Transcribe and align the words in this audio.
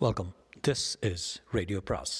Welcome 0.00 0.32
this 0.68 0.96
is 1.02 1.40
radio 1.52 1.80
பிராஸ் 1.80 2.16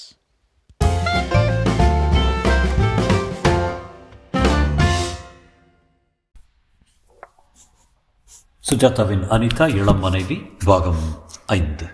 சுஜாதாவின் 8.63 9.23
அனிதா 9.29 9.75
இளம் 9.75 9.99
மனைவி 9.99 10.35
பாகம் 10.65 11.03
ஐந்து. 11.45 11.85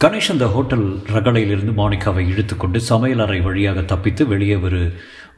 கணேஷ் 0.00 0.30
அந்த 0.30 0.46
ஹோட்டல் 0.46 1.02
ரகளையிலிருந்து 1.06 1.72
மாணிக்காவை 1.72 2.28
இழுத்துக்கொண்டு 2.28 2.80
சமையல் 2.80 3.18
அறை 3.18 3.40
வழியாக 3.40 3.82
தப்பித்து 3.82 4.26
வெளியே 4.26 4.56
ஒரு 4.56 4.80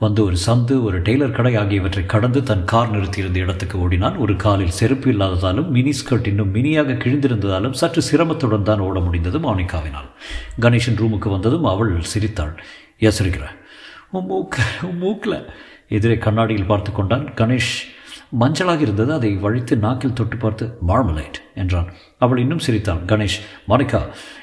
வந்து 0.00 0.24
ஒரு 0.24 0.36
சந்து 0.46 0.74
ஒரு 0.82 0.98
டெய்லர் 1.06 1.34
கடை 1.38 1.56
ஆகியவற்றை 1.56 2.02
கடந்து 2.06 2.42
தன் 2.42 2.64
கார் 2.64 2.90
நிறுத்தியிருந்த 2.90 3.38
இடத்துக்கு 3.38 3.78
ஓடினான். 3.78 4.16
ஒரு 4.16 4.36
காலில் 4.36 4.76
செருப்பு 4.78 5.08
இல்லாததாலும் 5.12 5.68
மினி 5.68 5.92
ஸ்கர்ட் 5.98 6.26
இன்னும் 6.26 6.54
மினியாக 6.54 6.94
கிழிந்திருந்ததாலும் 7.02 7.76
சற்று 7.80 8.02
சிரமத்துடன் 8.10 8.62
தான் 8.62 8.78
ஓட 8.78 9.00
முடிந்தது 9.00 9.38
மௌனிகாவினால் 9.38 10.08
கணேஷன் 10.60 10.98
ரூமுக்கு 11.00 11.30
வந்ததும் 11.30 11.64
அவள் 11.64 11.92
சிரித்தாள். 12.02 12.54
ஏன் 12.98 13.16
சிரிக்கிற? 13.18 13.46
உன் 14.10 14.28
மூக்க 14.30 14.56
உன் 14.82 14.98
மூக்கில். 14.98 15.36
எதிரே 15.88 16.16
கண்ணாடியில் 16.18 16.70
பார்த்து 16.70 16.92
கொண்டான். 16.92 17.26
கணேஷ் 17.34 17.74
மஞ்சளாக 18.40 18.80
இருந்தது. 18.80 19.12
அதை 19.12 19.30
வழித்து 19.34 19.76
நாக்கில் 19.76 20.12
தொட்டு 20.12 20.36
பார்த்து 20.36 20.78
மார்மலைட் 20.88 21.38
என்றான். 21.54 21.90
அவள் 22.18 22.38
இன்னும் 22.38 22.58
சிரித்தாள். 22.58 23.02
கணேஷ் 23.06 23.38
மாணிக்கா 23.68 24.00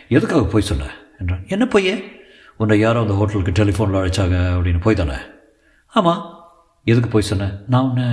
எதுக்காக 0.09 0.43
போய் 0.43 0.70
சொன்ன? 0.70 0.91
என்றான். 1.20 1.43
என்ன 1.48 1.65
பொய்யே 1.65 1.95
உன்னை 2.57 2.79
யாரோ 2.79 2.99
அந்த 2.99 3.13
ஹோட்டலுக்கு 3.13 3.57
டெலிஃபோனில் 3.59 3.99
அழைச்சாங்க 4.01 4.37
அப்படின்னு. 4.57 4.81
போய் 4.81 4.95
தானே. 4.95 5.17
ஆமாம் 5.94 6.23
எதுக்கு 6.91 7.09
போய் 7.09 7.30
சொன்னேன் 7.30 7.55
நான் 7.73 7.88
உன்னை 7.90 8.08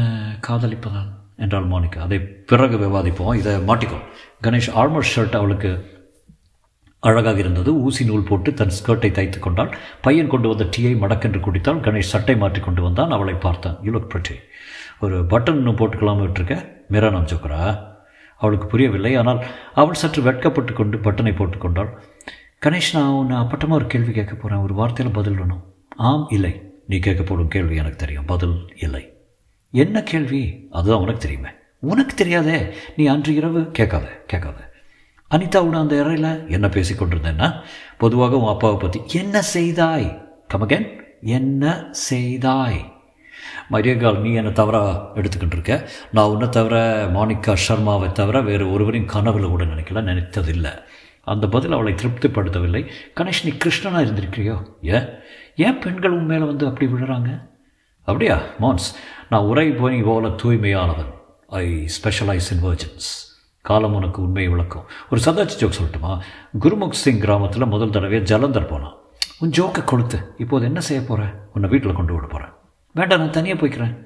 காதலிப்பதான் 0.47 1.09
என்றாள் 1.37 1.71
மோனிகா. 1.73 1.99
அதை 2.07 2.19
பிறகு 2.21 2.77
விவாதிப்போம். 2.85 3.37
இதை 3.41 3.53
மாட்டிக்கோ. 3.71 3.99
கணேஷ் 4.43 4.71
ஆர்மர் 4.81 5.11
ஷர்ட் 5.13 5.37
அவளுக்கு 5.41 5.71
அழகாக 6.99 7.39
இருந்தது. 7.39 7.71
ஊசி 7.87 8.05
நூல் 8.05 8.29
போட்டு 8.29 8.51
தன் 8.55 8.75
ஸ்கர்ட்டை 8.77 9.11
தைத்து 9.13 9.39
கொண்டாள். 9.39 9.71
பையன் 10.01 10.31
கொண்டு 10.35 10.49
வந்த 10.49 10.67
டீயை 10.77 10.93
மடக்கென்று 11.03 11.41
குடித்தால் 11.41 11.83
கணேஷ் 11.87 12.13
சட்டை 12.13 12.37
மாற்றி 12.37 12.61
கொண்டு 12.61 12.83
வந்தான். 12.83 13.11
அவளை 13.11 13.35
பார்த்தான். 13.35 13.77
யூ 13.83 13.93
லுக் 13.93 14.11
பிரட்டி 14.15 14.37
ஒரு 15.01 15.17
பட்டன் 15.33 15.61
இன்னும் 15.61 15.81
விட்டுருக்க. 16.25 16.57
மீரா 16.89 17.11
நாம் 17.11 17.31
சோக்கரா 17.33 17.63
அவளுக்கு 18.41 18.67
புரியவில்லை. 18.67 19.15
ஆனால் 19.17 19.41
அவள் 19.75 20.01
சற்று 20.03 20.23
வெட்கப்பட்டு 20.23 20.73
கொண்டு 20.73 20.97
பட்டனை 20.99 21.33
போட்டுக்கொண்டாள் 21.37 21.91
கணேஷ் 22.67 22.95
நான் 22.97 23.17
உன்னை 23.21 23.37
அப்பட்டமாக 23.37 23.81
ஒரு 23.81 23.87
கேள்வி 23.87 24.13
கேட்க 24.13 24.35
போகிறேன் 24.35 24.63
ஒரு 24.67 24.75
வார்த்தையில் 24.81 25.17
பதில் 25.19 25.39
வேணும். 25.41 25.63
ஆம் 25.97 26.27
இல்லை. 26.31 26.53
நீ 26.87 26.99
கேட்க 26.99 27.23
போடும் 27.23 27.49
கேள்வி 27.49 27.77
எனக்கு 27.77 27.97
தெரியும். 27.97 28.25
பதில் 28.25 28.75
இல்லை. 28.81 29.13
என்ன 29.71 30.03
கேள்வி? 30.03 30.67
அதுதான் 30.71 31.01
உனக்கு 31.01 31.21
தெரியுமே. 31.21 31.49
உனக்கு 31.81 32.15
தெரியாதே. 32.15 32.67
நீ 32.97 33.07
அன்று 33.07 33.35
இரவு 33.35 33.71
கேட்காத 33.71 34.23
கேட்காத. 34.27 34.73
அனிதாவோட 35.31 35.71
அந்த 35.71 35.95
இறையில் 35.95 36.49
என்ன 36.49 36.69
பேசி 36.69 36.95
கொண்டிருந்தேன்னா 36.95 37.61
பொதுவாக 37.99 38.37
உன் 38.37 38.49
அப்பாவை 38.49 38.77
பற்றி 38.77 39.21
என்ன 39.21 39.41
செய்தாய்? 39.41 40.23
கமகன் 40.55 41.03
என்ன 41.23 41.89
செய்தாய்? 41.91 42.93
மரியகால் 43.71 44.21
நீ 44.21 44.33
என்னை 44.33 44.53
தவிர 44.53 45.03
எடுத்துக்கிட்டு 45.15 45.53
இருக்க? 45.53 45.89
நான் 46.13 46.29
உன்னை 46.29 46.49
தவிர 46.49 47.07
மாணிக்கா 47.15 47.57
சர்மாவை 47.69 48.13
தவிர 48.13 48.41
வேறு 48.41 48.73
ஒருவரையும் 48.73 49.09
கனவுல 49.09 49.49
கூட 49.49 49.65
நினைக்கல 49.65 50.03
நினைத்ததில்லை. 50.03 50.83
அந்த 51.21 51.49
பதில் 51.49 51.73
அவளை 51.73 51.93
திருப்திப்படுத்தவில்லை. 51.93 52.87
கணேஷ் 53.17 53.45
நீ 53.45 53.51
கிருஷ்ணனாக 53.51 54.05
இருந்திருக்கிறியோ? 54.07 54.65
ஏன்? 54.83 55.09
ஏன் 55.57 55.79
பெண்கள் 55.79 56.11
உன் 56.11 56.27
மேலே 56.27 56.45
வந்து 56.45 56.67
அப்படி 56.67 56.93
விழுறாங்க? 56.93 57.49
அப்படியா 58.01 58.41
மான்ஸ் 58.61 58.89
நான் 59.31 59.43
உரை 59.43 59.71
போய் 59.71 60.03
போல 60.03 60.29
தூய்மையானவன். 60.29 61.13
ஐ 61.49 61.89
ஸ்பெஷலைஸ் 61.97 62.51
இன் 62.51 62.63
வர்ஜன்ஸ் 62.63 63.09
காலம் 63.61 63.95
உனக்கு 63.95 64.23
உண்மையை 64.23 64.51
விளக்கும். 64.51 64.83
ஒரு 65.11 65.21
சதாச்சி 65.25 65.57
ஜோக் 65.57 65.79
சொல்லட்டுமா? 65.81 66.19
குருமுக் 66.61 66.93
சிங் 66.93 67.21
கிராமத்தில் 67.21 67.67
முதல் 67.67 67.91
தடவை 67.91 68.19
ஜலந்தர் 68.19 68.69
போனான். 68.69 68.95
உன் 69.39 69.51
ஜோக்கை 69.51 69.85
கொடுத்து 69.85 70.35
இப்போது 70.39 70.65
என்ன 70.65 70.81
செய்ய 70.81 71.03
போகிற 71.03 71.29
உன்னை 71.55 71.71
வீட்டில் 71.71 71.93
கொண்டு 71.93 72.15
விட 72.15 72.27
போகிறேன் 72.27 72.53
வேண்டாம் 72.93 73.19
நான் 73.19 73.31
தனியாக 73.31 73.67
போய்க்கிறேன். 73.67 73.97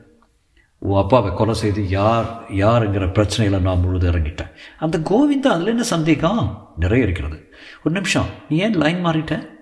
உன் 0.78 1.00
அப்பாவை 1.00 1.34
கொலை 1.34 1.54
செய்து 1.54 1.88
யார் 1.88 2.25
யாருங்கிற 2.53 3.06
பிரச்சனையில் 3.12 3.60
நான் 3.60 3.80
முழுது 3.80 4.12
இறங்கிட்டேன். 4.12 4.50
அந்த 4.78 4.98
கோவிந்தா 4.98 5.53
அதில் 5.53 5.66
என்ன 5.66 5.82
சந்தேகம்? 5.82 6.72
நிறைய 6.78 7.04
இருக்கிறது. 7.04 7.53
ஒரு 7.84 7.94
நிமிஷம் 7.94 8.25
நீ 8.48 8.56
ஏன் 8.56 8.72
லைன் 8.72 9.04
மாறிட்டேன் 9.04 9.56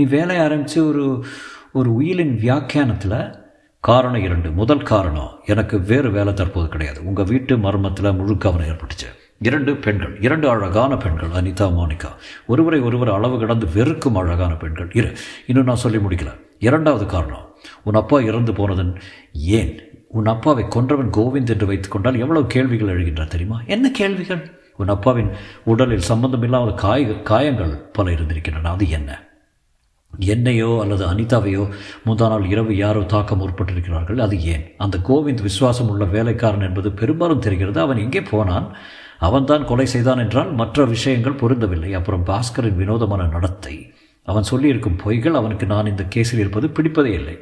நீ 0.00 0.06
வேலையை 0.06 0.44
ஆரம்பித்து 0.44 0.88
ஒரு 0.88 1.24
ஒரு 1.72 1.94
உயிலின் 1.94 2.38
வியாக்கியானத்தில் 2.38 3.38
காரணம் 3.80 4.22
இரண்டு. 4.22 4.50
முதல் 4.50 4.82
காரணம் 4.82 5.30
எனக்கு 5.46 5.80
வேறு 5.80 6.10
வேலை 6.10 6.32
தற்போது 6.32 6.68
கிடையாது. 6.68 7.04
உங்கள் 7.04 7.24
வீட்டு 7.24 7.58
மர்மத்தில் 7.58 8.14
முழு 8.14 8.36
கவனம் 8.36 8.66
ஏற்பட்டுச்சு. 8.66 9.08
இரண்டு 9.38 9.76
பெண்கள். 9.76 10.20
இரண்டு 10.20 10.48
அழகான 10.48 10.96
பெண்கள் 10.96 11.28
அனிதா 11.28 11.72
மோனிகா. 11.72 12.08
ஒருவரை 12.46 12.80
ஒருவர் 12.80 13.08
அளவு 13.08 13.38
கடந்து 13.38 13.66
வெறுக்கும் 13.74 14.16
அழகான 14.16 14.54
பெண்கள். 14.54 14.90
இரு 14.92 15.12
இன்னும் 15.46 15.64
நான் 15.64 15.76
சொல்லி 15.76 15.98
முடிக்கல. 15.98 16.40
இரண்டாவது 16.58 17.06
காரணம் 17.06 17.54
உன் 17.84 17.94
அப்பா 17.94 18.20
இறந்து 18.20 18.52
போனதன் 18.52 18.98
ஏன்? 19.32 19.80
உன் 20.08 20.26
அப்பாவை 20.26 20.64
கொன்றவன் 20.64 21.10
கோவிந்த் 21.10 21.48
என்று 21.48 21.66
வைத்துக்கொண்டால் 21.66 22.18
எவ்வளவு 22.18 22.46
கேள்விகள் 22.46 22.88
எழுகின்றார் 22.88 23.26
தெரியுமா? 23.26 23.60
என்ன 23.66 23.90
கேள்விகள்? 23.90 24.50
உன் 24.76 24.88
அப்பாவின் 24.88 25.30
உடலில் 25.64 26.08
சம்பந்தமில்லாத 26.10 26.70
காய 26.70 27.22
காயங்கள் 27.22 27.76
பல 27.92 28.10
இருந்திருக்கின்றன. 28.10 28.70
அது 28.70 28.90
என்ன? 28.90 29.24
என்னையோ 30.18 30.78
அல்லது 30.80 31.06
அனிதாவையோ 31.06 31.68
முந்தா 32.06 32.28
நாள் 32.28 32.48
இரவு 32.48 32.76
யாரோ 32.76 33.02
தாக்க 33.02 33.34
முற்பட்டிருக்கிறார்கள் 33.34 34.18
அது 34.18 34.42
ஏன்? 34.42 34.74
அந்த 34.78 34.98
கோவிந்த் 34.98 35.42
விசுவாசம் 35.42 35.88
உள்ள 35.88 36.04
வேலைக்காரன் 36.04 36.60
என்பது 36.60 36.92
பெரும்பாலும் 36.92 37.38
தெரிகிறது. 37.38 37.80
அவன் 37.80 37.96
எங்கே 37.96 38.22
போனான்? 38.22 38.76
அவன்தான் 39.18 39.64
கொலை 39.64 39.86
செய்தான் 39.86 40.18
என்றால் 40.18 40.52
மற்ற 40.52 40.84
விஷயங்கள் 40.84 41.32
பொருந்தவில்லை. 41.32 41.92
அப்புறம் 41.92 42.26
பாஸ்கரின் 42.26 42.76
வினோதமான 42.76 43.26
நடத்தை. 43.26 43.92
அவன் 44.24 44.44
சொல்லியிருக்கும் 44.50 44.98
பொய்கள் 45.04 45.32
அவனுக்கு 45.32 45.66
நான் 45.66 45.86
இந்த 45.86 46.06
கேஸில் 46.14 46.38
இருப்பது 46.38 46.68
பிடிப்பதே 46.68 47.12
இல்லை. 47.12 47.38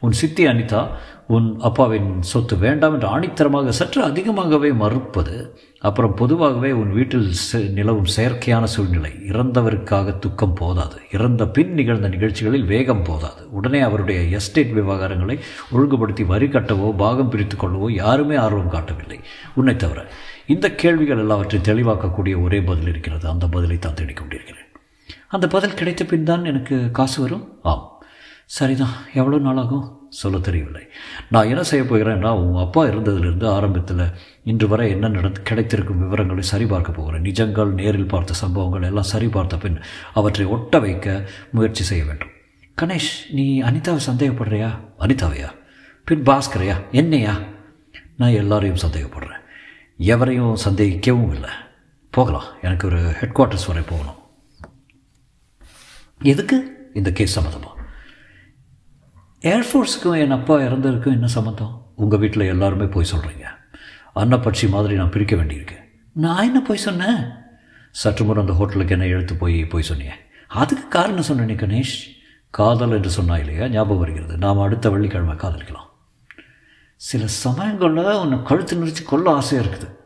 உன் 0.00 0.12
சித்தி 0.12 0.46
அனிதா 0.46 0.86
உன் 1.26 1.58
அப்பாவின் 1.58 2.22
சொத்து 2.22 2.58
வேண்டாம் 2.58 2.92
என்று 2.92 3.18
ஆணித்தரமாக 3.18 3.68
சற்று 3.68 4.02
அதிகமாகவே 4.02 4.72
மறுப்பது 4.72 5.54
அப்புறம் 5.80 6.14
பொதுவாகவே 6.14 6.72
உன் 6.72 6.92
வீட்டில் 6.92 7.32
நிலவும் 7.74 8.06
செயற்கையான 8.16 8.64
சூழ்நிலை. 8.64 9.10
இறந்தவருக்காக 9.28 10.18
துக்கம் 10.18 10.54
போதாது. 10.54 10.96
இறந்த 11.12 11.46
பின் 11.46 11.72
நிகழ்ந்த 11.72 12.08
நிகழ்ச்சிகளில் 12.08 12.64
வேகம் 12.64 13.02
போதாது. 13.02 13.50
உடனே 13.50 13.80
அவருடைய 13.80 14.20
எஸ்டேட் 14.20 14.76
விவகாரங்களை 14.76 15.38
ஒழுங்குபடுத்தி 15.70 16.24
வரி 16.24 16.46
கட்டவோ 16.46 16.96
பாகம் 16.96 17.28
பிரித்து 17.28 17.56
கொள்ளவோ 17.56 17.90
யாருமே 17.90 18.36
ஆர்வம் 18.36 18.70
காட்டவில்லை. 18.70 19.20
உன்னை 19.54 19.76
தவிர 19.76 20.06
இந்த 20.46 20.74
கேள்விகள் 20.74 21.18
எல்லாவற்றையும் 21.18 21.68
தெளிவாக்கக்கூடிய 21.68 22.42
ஒரே 22.42 22.60
பதில் 22.60 22.88
இருக்கிறது. 22.88 23.28
அந்த 23.28 23.48
பதிலை 23.48 23.78
தான் 23.78 23.92
தேடிக்கொண்டிருக்கிறேன் 23.92 24.66
அந்த 25.28 25.46
பதில் 25.46 25.74
கிடைத்த 25.74 26.04
பின் 26.04 26.24
தான் 26.24 26.44
எனக்கு 26.44 26.90
காசு 26.90 27.22
வரும்? 27.22 27.58
ஆம். 27.62 28.02
சரிதான். 28.44 28.94
எவ்வளோ 29.14 29.50
நாளாகும்? 29.50 29.96
சொல்ல 30.08 30.38
தெரியவில்லை. 30.38 30.82
நான் 31.30 31.48
என்ன 31.48 31.62
செய்ய 31.62 31.84
போகிறேன்னா 31.84 32.28
உன் 32.28 32.60
அப்பா 32.60 32.84
இருந்ததிலிருந்து 32.84 33.46
ஆரம்பத்தில் 33.46 34.08
இன்று 34.48 34.68
வரை 34.68 34.90
என்ன 34.90 35.08
நடந்து 35.08 35.42
கிடைத்திருக்கும் 35.42 35.98
விவரங்களை 35.98 36.42
சரிபார்க்க 36.42 36.92
போகிறேன். 36.92 37.22
நிஜங்கள் 37.22 37.72
நேரில் 37.72 38.06
பார்த்த 38.06 38.32
சம்பவங்கள் 38.32 38.82
எல்லாம் 38.82 39.10
சரிபார்த்த 39.12 39.58
பின் 39.58 39.80
அவற்றை 40.14 40.46
ஒட்ட 40.46 40.78
வைக்க 40.78 41.30
முயற்சி 41.52 41.84
செய்ய 41.84 42.04
வேண்டும். 42.04 42.28
கணேஷ் 42.82 43.12
நீ 43.30 43.62
அனிதாவை 43.62 44.00
சந்தேகப்படுறியா? 44.06 44.70
அனிதாவையா? 44.98 45.50
பின் 46.04 46.22
பாஸ்கரையா? 46.22 46.76
என்னையா? 46.90 47.38
நான் 48.16 48.30
எல்லாரையும் 48.30 48.82
சந்தேகப்படுறேன். 48.86 49.42
எவரையும் 49.96 50.56
சந்தேகிக்கவும் 50.64 51.32
இல்லை. 51.32 51.50
போகலாம். 52.10 52.44
எனக்கு 52.62 52.86
ஒரு 52.86 53.12
ஹெட் 53.12 53.36
குவார்ட்டர்ஸ் 53.36 53.66
வரை 53.66 53.82
போகணும். 53.82 54.26
எதுக்கு 56.22 56.90
இந்த 56.94 57.12
கேஸ் 57.12 57.40
சம்மந்தமாக 57.40 57.76
ஏர்ஃபோர்ஸுக்கும் 59.40 60.18
என் 60.18 60.30
அப்பா 60.30 60.58
இறந்ததுக்கும் 60.58 61.12
என்ன 61.12 61.26
சம்மந்தம் 61.26 61.92
உங்கள் 61.96 62.18
வீட்டில் 62.18 62.42
எல்லாருமே 62.42 62.84
போய் 62.84 63.10
சொல்கிறீங்க 63.12 63.46
அன்னப்பட்சி 64.18 64.68
மாதிரி 64.68 64.94
நான் 64.94 65.10
பிரிக்க 65.10 65.36
வேண்டியிருக்கு 65.36 65.76
நான் 66.12 66.44
என்ன 66.44 66.60
போய் 66.60 66.76
சொன்னேன்? 66.76 67.24
சற்று 67.90 68.24
முறை 68.24 68.42
அந்த 68.42 68.54
ஹோட்டலுக்கு 68.54 68.92
என்ன 68.92 69.06
எழுத்து 69.06 69.36
போய் 69.36 69.64
போய் 69.64 69.82
சொன்னீங்க. 69.82 70.16
அதுக்கு 70.48 70.88
காரணம் 70.88 71.22
சொன்னேன் 71.22 71.56
கணேஷ். 71.56 71.98
காதல் 72.50 72.90
என்று 72.90 73.10
சொன்னா 73.10 73.36
இல்லையா? 73.36 73.68
ஞாபகம் 73.68 73.98
வருகிறது. 73.98 74.36
நாம் 74.36 74.60
அடுத்த 74.60 74.90
வெள்ளிக்கிழமை 74.90 75.34
காதலிக்கலாம். 75.34 75.86
சில 76.96 77.26
சமயங்களில் 77.26 78.14
உன்னை 78.14 78.42
கழுத்து 78.42 78.76
நிறுத்தி 78.76 79.02
கொள்ள 79.02 79.30
ஆசையாக 79.30 79.68
இருக்குது. 79.68 79.97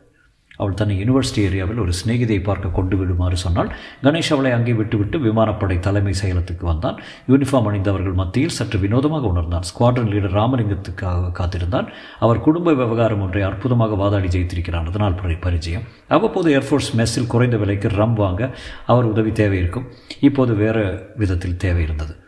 அவள் 0.59 0.73
தன்னை 0.73 0.95
யூனிவர்சிட்டி 1.01 1.41
ஏரியாவில் 1.47 1.77
ஒரு 1.77 1.93
சிநேகிதியை 1.93 2.43
பார்க்க 2.43 2.67
கொண்டு 2.67 2.97
விடுமாறு 2.97 3.37
சொன்னால் 3.37 3.69
கணேஷ் 4.03 4.31
அவளை 4.31 4.51
அங்கே 4.51 4.73
விட்டுவிட்டு 4.73 5.19
விமானப்படை 5.19 5.79
தலைமை 5.79 6.13
செயலத்துக்கு 6.21 6.61
வந்தான். 6.61 6.97
யூனிஃபார்ம் 7.27 7.67
அணிந்தவர்கள் 7.67 8.13
மத்தியில் 8.13 8.49
சற்று 8.49 8.79
வினோதமாக 8.79 9.27
உணர்ந்தான். 9.27 9.63
ஸ்குவாட்ரன் 9.63 10.11
லீடர் 10.13 10.37
ராமலிங்கத்துக்காக 10.37 11.31
காத்திருந்தான். 11.31 11.91
அவர் 12.19 12.39
குடும்ப 12.39 12.73
விவகாரம் 12.73 13.21
ஒன்றை 13.21 13.41
அற்புதமாக 13.41 13.95
வாதாடி 13.95 14.27
ஜெயித்திருக்கிறான் 14.27 14.85
அதனால் 14.85 15.39
பரிச்சயம் 15.39 15.85
அவ்வப்போது 16.07 16.51
ஏர்ஃபோர்ஸ் 16.51 16.95
மெஸ்ஸில் 16.95 17.27
குறைந்த 17.27 17.57
விலைக்கு 17.57 17.89
ரம் 17.89 18.13
வாங்க 18.13 18.53
அவர் 18.85 19.05
உதவி 19.05 19.31
தேவை 19.31 19.57
இருக்கும் 19.57 19.87
இப்போது 20.19 20.55
வேறு 20.55 21.13
விதத்தில் 21.15 21.57
தேவை 21.57 21.83
இருந்தது 21.83 22.21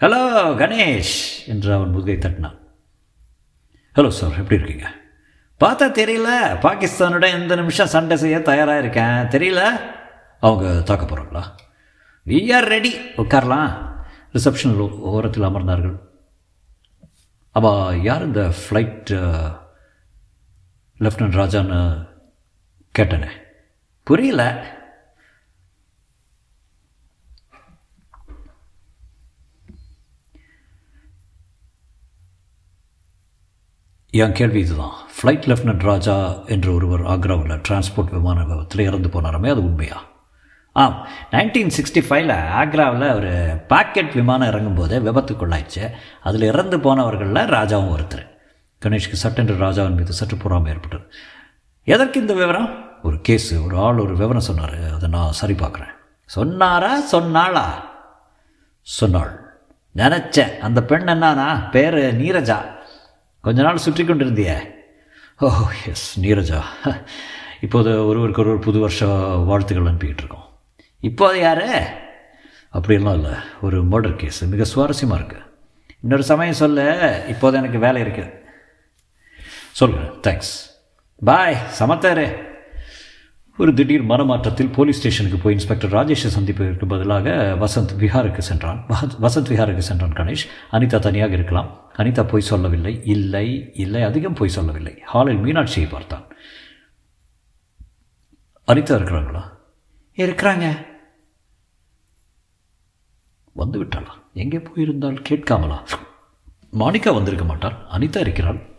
ஹலோ 0.00 0.20
கணேஷ்! 0.58 1.46
என்று 1.46 1.72
அவன் 1.72 1.90
முதுகை 1.90 2.18
தட்டினான். 2.18 2.58
ஹலோ 3.96 4.08
சார் 4.08 4.38
எப்படி 4.38 4.56
இருக்கீங்க? 4.56 4.99
பார்த்தா 5.60 5.88
தெரியல. 6.00 6.28
பாகிஸ்தானோட 6.66 7.32
எந்த 7.32 7.56
நிமிஷம் 7.56 7.86
சண்டை 7.86 8.16
செய்ய 8.16 8.40
தயாராக 8.40 8.78
இருக்கேன் 8.78 9.28
தெரியல. 9.34 9.80
அவங்க 10.40 10.80
தாக்க 10.80 11.04
போகிறாங்களா 11.04 11.42
வி 12.26 12.54
ஆர் 12.54 12.64
ரெடி 12.64 12.94
உட்காரலாம். 13.16 13.88
ரிசப்ஷனில் 14.32 14.98
ஓரத்தில் 14.98 15.42
அமர்ந்தார்கள். 15.42 15.98
அப்போ 17.50 17.96
யார் 18.02 18.24
இந்த 18.24 18.40
ஃப்ளைட் 18.40 19.10
லெஃப்டினன்ட் 21.00 21.38
ராஜான்னு 21.40 22.08
கேட்டனே. 22.98 23.28
புரியல. 24.02 24.42
என் 34.10 34.32
கேள்வி 34.32 34.60
இதுதான் 34.60 34.90
ஃப்ளைட் 34.90 35.46
லெஃப்டினன்ட் 35.46 35.82
ராஜா 35.82 36.34
என்ற 36.46 36.72
ஒருவர் 36.72 37.00
ஆக்ராவில் 37.00 37.62
டிரான்ஸ்போர்ட் 37.68 38.10
விமான 38.10 38.44
விபத்தில் 38.44 38.86
இறந்து 38.86 39.08
போனாருமே 39.08 39.50
அது 39.50 39.64
உண்மையா? 39.64 40.02
ஆம். 40.72 41.06
நைன்டீன் 41.30 41.70
சிக்ஸ்டி 41.76 41.94
ஃபைவ்ல 41.94 42.34
ஆக்ராவில் 42.62 43.14
ஒரு 43.14 43.60
பாக்கெட் 43.68 44.12
விமானம் 44.12 44.48
இறங்கும்போது 44.48 45.00
விபத்துக்குள்ளாயிடுச்சு 45.00 45.90
அதில் 46.22 46.42
இறந்து 46.42 46.78
போனவர்களில் 46.78 47.50
ராஜாவும் 47.50 47.96
ஒருத்தர். 47.96 48.26
கணேஷ்க்கு 48.84 49.12
சட்டென்று 49.12 49.56
ராஜாவின் 49.56 49.94
மீது 49.94 50.12
சற்று 50.12 50.36
பொறாமை 50.36 50.72
ஏற்பட்டது. 50.72 51.12
எதற்கு 51.84 52.20
இந்த 52.20 52.34
விவரம்? 52.34 52.88
ஒரு 53.02 53.20
கேஸு. 53.28 53.64
ஒரு 53.64 53.78
ஆள் 53.78 53.98
ஒரு 53.98 54.16
விவரம் 54.16 54.40
சொன்னார். 54.40 54.74
அதை 54.94 55.08
நான் 55.08 55.32
சரி 55.32 55.52
பார்க்குறேன் 55.52 55.94
சொன்னாரா? 56.24 57.00
சொன்னாளா? 57.12 57.64
சொன்னாள். 58.82 59.40
நினச்சேன். 59.96 60.58
அந்த 60.58 60.82
பெண் 60.82 61.08
என்னன்னா? 61.08 61.70
பேர் 61.70 61.94
நீரஜா. 61.94 62.78
கொஞ்ச 63.40 63.62
நாள் 63.62 63.84
சுற்றி 63.84 64.04
கொண்டிருந்திய. 64.04 64.50
ஓ 65.40 65.50
எஸ் 65.88 66.20
நீரஜா. 66.20 66.60
இப்போது 67.60 68.06
ஒருவருக்கு 68.06 68.42
ஒருவர் 68.42 68.64
புது 68.66 68.78
வருஷ 68.78 69.06
வாழ்த்துக்கள் 69.50 69.92
அனுப்பிக்கிட்டு 69.92 70.22
இருக்கோம். 70.22 70.46
இப்போது 71.00 71.40
யார்? 71.40 71.64
அப்படிலாம் 72.74 73.14
இல்லை. 73.14 73.34
ஒரு 73.60 73.78
மர்டர் 73.92 74.16
கேஸ் 74.16 74.44
மிக 74.44 74.66
சுவாரஸ்யமாக 74.74 75.20
இருக்குது 75.20 75.46
இன்னொரு 76.00 76.22
சமயம் 76.22 76.60
சொல்ல 76.62 77.24
இப்போது 77.28 77.56
எனக்கு 77.56 77.78
வேலை 77.78 78.02
இருக்குது 78.02 78.38
சொல்கிறேன் 79.80 80.12
தேங்க்ஸ் 80.26 80.54
பாய் 81.24 81.58
சமத்தாரு. 81.78 82.26
ஒரு 83.60 83.74
திடீர் 83.74 84.04
மனமாற்றத்தில் 84.04 84.72
போலீஸ் 84.72 84.98
ஸ்டேஷனுக்கு 84.98 85.38
போய் 85.38 85.54
இன்ஸ்பெக்டர் 85.54 85.92
ராஜேஷை 85.92 86.26
சந்திப்பதற்கு 86.26 86.86
பதிலாக 86.86 87.30
வசந்த் 87.60 87.98
விஹாருக்கு 87.98 88.38
சென்றான். 88.38 88.84
வசந்த் 89.20 89.50
விஹாருக்கு 89.52 89.78
சென்றான் 89.78 90.12
கணேஷ். 90.12 90.46
அனிதா 90.72 90.98
தனியாக 90.98 91.32
இருக்கலாம். 91.32 91.90
அனிதா 91.96 92.28
போய் 92.28 92.40
சொல்லவில்லை. 92.40 93.00
இல்லை 93.04 93.70
இல்லை 93.74 94.02
அதிகம் 94.02 94.32
போய் 94.32 94.48
சொல்லவில்லை. 94.48 94.98
ஹாலில் 95.04 95.36
மீனாட்சியை 95.36 95.88
பார்த்தான். 95.90 96.22
அனிதா 98.66 99.00
இருக்கிறாங்களா? 99.00 99.42
இருக்கிறாங்க. 100.16 100.86
வந்து 103.52 103.84
விட்டாளா? 103.84 104.10
எங்கே 104.34 104.60
போயிருந்தால் 104.60 105.22
கேட்காமலா? 105.28 105.78
மாணிக்கா 106.72 107.14
வந்திருக்க 107.14 107.44
மாட்டாள் 107.44 107.76
அனிதா 107.90 108.16
இருக்கிறாள். 108.16 108.69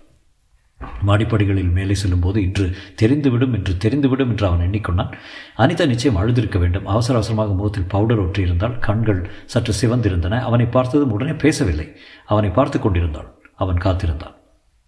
மாடிப்படிகளில் 1.08 1.72
மேலே 1.72 1.94
செல்லும்போது 1.94 2.42
இன்று 2.42 2.76
தெரிந்துவிடும் 3.02 3.54
என்று 3.54 3.74
தெரிந்துவிடும் 3.74 4.30
என்று 4.30 4.48
அவன் 4.48 4.70
எண்ணிக்கொண்டான். 4.70 5.14
அனிதா 5.58 5.88
நிச்சயம் 5.88 6.20
அழுதிருக்க 6.22 6.60
வேண்டும். 6.60 6.86
அவசர 6.86 7.18
அவசரமாக 7.18 7.54
முகத்தில் 7.54 7.88
பவுடர் 7.88 8.22
ஒற்றியிருந்தால் 8.22 8.80
கண்கள் 8.80 9.30
சற்று 9.46 9.74
சிவந்திருந்தன. 9.82 10.42
அவனை 10.42 10.66
பார்த்ததும் 10.66 11.12
உடனே 11.12 11.32
பேசவில்லை. 11.32 11.96
அவனை 12.26 12.50
பார்த்து 12.50 12.80
கொண்டிருந்தாள். 12.80 13.40
அவன் 13.56 13.78
காத்திருந்தான். 13.78 14.36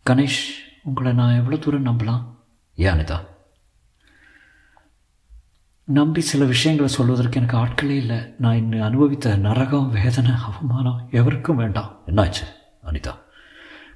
கணேஷ் 0.09 0.41
உங்களை 0.83 1.13
நான் 1.13 1.35
எவ்வளோ 1.35 1.57
தூரம் 1.57 1.85
நம்பலாம்? 1.85 2.23
ஏன் 2.75 2.93
அனிதா? 2.93 3.19
நம்பி 5.83 6.21
சில 6.21 6.45
விஷயங்களை 6.45 6.93
சொல்வதற்கு 6.93 7.41
எனக்கு 7.41 7.57
ஆட்களே 7.57 7.89
இல்லை. 7.89 8.17
நான் 8.37 8.55
இன்னும் 8.55 8.81
அனுபவித்த 8.81 9.35
நரகம் 9.37 9.91
வேதனை 9.91 10.31
அவமானம் 10.31 11.07
எவருக்கும் 11.11 11.55
வேண்டாம். 11.55 11.99
என்னாச்சு 12.05 12.45
அனிதா? 12.85 13.13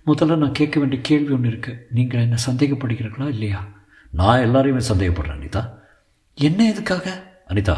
முதல்ல 0.08 0.38
நான் 0.38 0.52
கேட்க 0.52 0.80
வேண்டிய 0.80 1.02
கேள்வி 1.02 1.34
ஒன்று 1.34 1.50
இருக்குது 1.50 1.80
நீங்கள் 1.92 2.22
என்ன 2.22 2.36
சந்தேகப்படுகிறீர்களா 2.46 3.28
இல்லையா? 3.28 3.68
நான் 4.12 4.40
எல்லாரையுமே 4.40 4.82
சந்தேகப்படுறேன் 4.92 5.40
அனிதா. 5.40 5.70
என்ன 6.34 6.70
எதுக்காக 6.70 7.24
அனிதா 7.48 7.76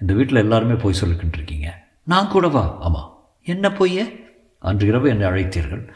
இந்த 0.00 0.12
வீட்டில் 0.14 0.36
எல்லாருமே 0.36 0.74
போய் 0.74 1.00
சொல்லிக்கிட்டு 1.00 1.32
இருக்கீங்க 1.32 1.86
நான் 2.04 2.28
கூடவா? 2.28 2.76
ஆமாம் 2.80 3.30
என்ன 3.42 3.72
போய் 3.72 4.26
அன்று 4.58 4.86
இரவு 4.86 5.08
என்னை 5.08 5.26
அழைத்தீர்கள். 5.26 5.88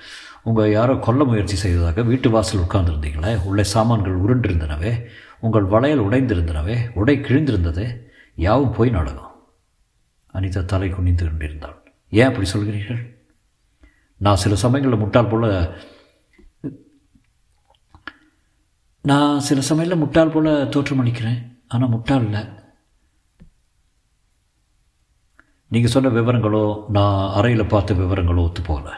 உங்கள் 0.42 0.70
யாரோ 0.70 0.94
கொல்ல 0.94 1.24
முயற்சி 1.24 1.56
செய்ததாக 1.56 2.02
வீட்டு 2.02 2.30
வாசல் 2.30 2.60
உட்கார்ந்துருந்தீங்களே. 2.60 3.42
உள்ளே 3.44 3.64
சாமான்கள் 3.64 4.20
உருண்டிருந்தனவே. 4.20 5.04
உங்கள் 5.40 5.62
வளையல் 5.62 6.04
உடைந்திருந்தனவே. 6.04 6.76
உடை 6.94 7.18
கிழிந்திருந்தது. 7.18 7.96
யாவும் 8.34 8.72
போய் 8.72 8.90
நாடகம். 8.90 9.50
அனிதா 10.34 10.64
தலை 10.64 10.88
குனிந்து 10.88 11.24
கொண்டிருந்தாள். 11.24 11.92
ஏன் 12.10 12.28
அப்படி 12.28 12.50
சொல்கிறீர்கள்? 12.50 13.21
நான் 14.24 14.42
சில 14.42 14.54
சமயங்களில் 14.62 15.02
முட்டாள் 15.02 15.30
போல் 15.30 15.46
நான் 19.04 19.44
சில 19.46 19.60
சமயங்களில் 19.68 20.02
முட்டாள் 20.02 20.34
போல் 20.34 20.50
தோற்றமளிக்கிறேன் 20.74 21.40
ஆனால் 21.74 21.92
முட்டாள் 21.94 22.24
இல்லை. 22.26 22.42
நீங்கள் 25.70 25.92
சொன்ன 25.94 26.12
விவரங்களோ 26.18 26.64
நான் 26.96 27.18
அறையில் 27.38 27.70
பார்த்த 27.72 27.94
விவரங்களோ 28.00 28.44
ஒத்து 28.48 28.62
போகல 28.62 28.88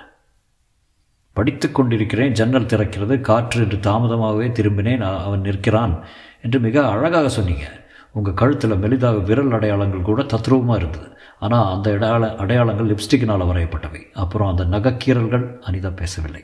படித்து 1.36 1.66
கொண்டிருக்கிறேன் 1.76 2.34
ஜன்னல் 2.38 2.70
திறக்கிறது 2.72 3.14
காற்று 3.28 3.62
என்று 3.64 3.78
தாமதமாகவே 3.86 4.48
திரும்பினேன் 4.58 5.04
அவன் 5.26 5.44
நிற்கிறான் 5.46 5.94
என்று 6.44 6.58
மிக 6.66 6.76
அழகாக 6.94 7.28
சொன்னீங்க. 7.36 7.66
உங்கள் 8.16 8.38
கழுத்தில் 8.40 8.80
மெலிதாக 8.82 9.22
விரல் 9.28 9.54
அடையாளங்கள் 9.56 10.08
கூட 10.08 10.22
தத்ரூபமாக 10.32 10.78
இருந்தது. 10.80 11.08
ஆனால் 11.40 11.70
அந்த 11.74 11.90
இடையாள 11.90 12.36
அடையாளங்கள் 12.36 12.90
லிப்ஸ்டிக்கினால் 12.90 13.48
வரையப்பட்டவை. 13.50 14.02
அப்புறம் 14.12 14.50
அந்த 14.50 14.64
நகைக்கீரல்கள் 14.64 15.46
அனிதா 15.68 15.90
பேசவில்லை. 16.02 16.42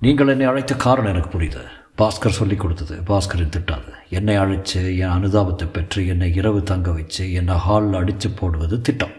நீங்கள் 0.00 0.28
என்னை 0.28 0.46
அழைத்த 0.46 0.74
காரணம் 0.74 1.12
எனக்கு 1.12 1.38
புரியுது. 1.38 1.62
பாஸ்கர் 2.00 2.38
சொல்லி 2.38 2.56
கொடுத்தது. 2.56 2.96
பாஸ்கரின் 3.10 3.54
திட்டாது. 3.56 3.90
என்னை 4.08 4.36
அழைச்சு 4.36 4.96
என் 4.96 5.14
அனுதாபத்தை 5.16 5.66
பெற்று 5.76 6.06
என்னை 6.06 6.34
இரவு 6.34 6.62
தங்க 6.62 6.90
வச்சு 6.90 7.32
என்னை 7.32 7.54
ஹாலில் 7.54 7.98
அடித்து 8.00 8.30
போடுவது 8.30 8.80
திட்டம். 8.80 9.14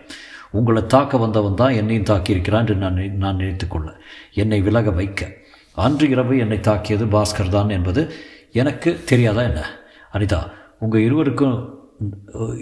உங்களை 0.51 0.85
தாக்க 0.85 1.17
வந்தவன் 1.17 1.53
தான் 1.53 1.73
என்னையும் 1.73 2.07
தாக்கியிருக்கிறான் 2.11 2.61
என்று 2.61 2.75
நான் 2.75 3.17
நான் 3.23 3.35
நினைத்துக்கொள்ள 3.35 3.89
என்னை 4.33 4.61
விலக 4.61 4.89
வைக்க. 4.91 5.27
அன்று 5.75 6.09
இரவு 6.09 6.37
என்னை 6.37 6.59
தாக்கியது 6.59 7.05
பாஸ்கர் 7.05 7.49
தான் 7.49 7.69
என்பது 7.69 8.01
எனக்கு 8.51 9.03
தெரியாதா 9.05 9.41
என்ன? 9.41 9.61
அனிதா 10.13 10.39
உங்கள் 10.79 11.01
இருவருக்கும் 11.01 11.78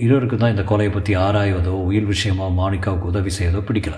இருவருக்கும் 0.04 0.40
தான் 0.42 0.54
இந்த 0.56 0.64
கொலையை 0.70 0.92
பற்றி 0.94 1.16
ஆராய்வதோ 1.16 1.74
உயிர் 1.90 2.06
விஷயமாக 2.06 2.58
மாணிக்காவுக்கு 2.60 3.12
உதவி 3.12 3.32
செய்யதோ 3.38 3.60
பிடிக்கல. 3.68 3.98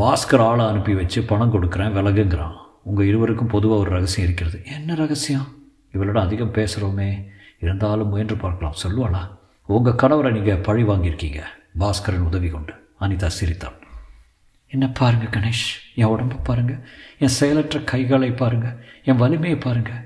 பாஸ்கர் 0.00 0.44
ஆளை 0.48 0.66
அனுப்பி 0.66 0.94
வச்சு 0.94 1.22
பணம் 1.22 1.52
கொடுக்குறேன் 1.54 1.94
விலகுங்கிறான். 1.96 2.56
உங்கள் 2.82 3.06
இருவருக்கும் 3.06 3.52
பொதுவாக 3.54 3.82
ஒரு 3.82 3.90
ரகசியம் 3.90 4.26
இருக்கிறது. 4.28 4.64
என்ன 4.64 4.94
ரகசியம்? 4.94 5.48
இவளோட 5.94 6.18
அதிகம் 6.18 6.54
பேசுகிறோமே 6.54 7.10
இருந்தாலும் 7.60 8.08
முயன்று 8.08 8.36
பார்க்கலாம். 8.36 8.78
சொல்லுவாளா? 8.82 9.22
உங்கள் 9.66 9.94
கணவரை 9.94 10.32
நீங்கள் 10.32 10.64
பழி 10.68 10.82
வாங்கியிருக்கீங்க. 10.82 11.42
பாஸ்கரன் 11.78 12.28
உதவி 12.30 12.48
கொண்டு. 12.48 12.72
அனிதா 13.00 13.26
சிரித்தாள். 13.26 13.76
என்ன 14.68 14.86
பாருங்கள் 14.88 15.34
கணேஷ்? 15.36 15.66
என் 15.94 16.12
உடம்பை 16.14 16.38
பாருங்கள் 16.42 16.80
என் 17.18 17.36
செயலற்ற 17.38 17.78
கைகளை 17.92 18.32
பாருங்கள் 18.32 18.76
என் 19.04 19.16
வலிமையை 19.16 19.58
பாருங்கள் 19.58 20.02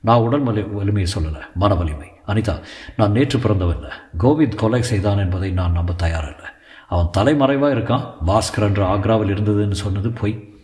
நான் 0.00 0.24
உடல் 0.28 0.46
வலி 0.48 0.62
வலிமையை 0.62 1.10
சொல்லலை. 1.14 1.42
மன 1.54 1.74
வலிமை. 1.74 2.08
அனிதா 2.26 2.62
நான் 2.96 3.12
நேற்று 3.12 3.38
பிறந்தவன் 3.38 3.84
கோவிந்த் 4.18 4.54
கொலை 4.54 4.82
செய்தான் 4.82 5.18
என்பதை 5.18 5.50
நான் 5.50 5.72
நம்ப 5.72 5.92
தயாரில்லை 5.92 6.50
அவன் 6.88 7.10
தலைமறைவாக 7.10 7.74
இருக்கான். 7.74 8.06
பாஸ்கர் 8.26 8.66
என்று 8.68 8.82
ஆக்ராவில் 8.84 9.28
இருந்ததுன்னு 9.28 9.72
சொன்னது 9.72 10.10
பொய். 10.10 10.54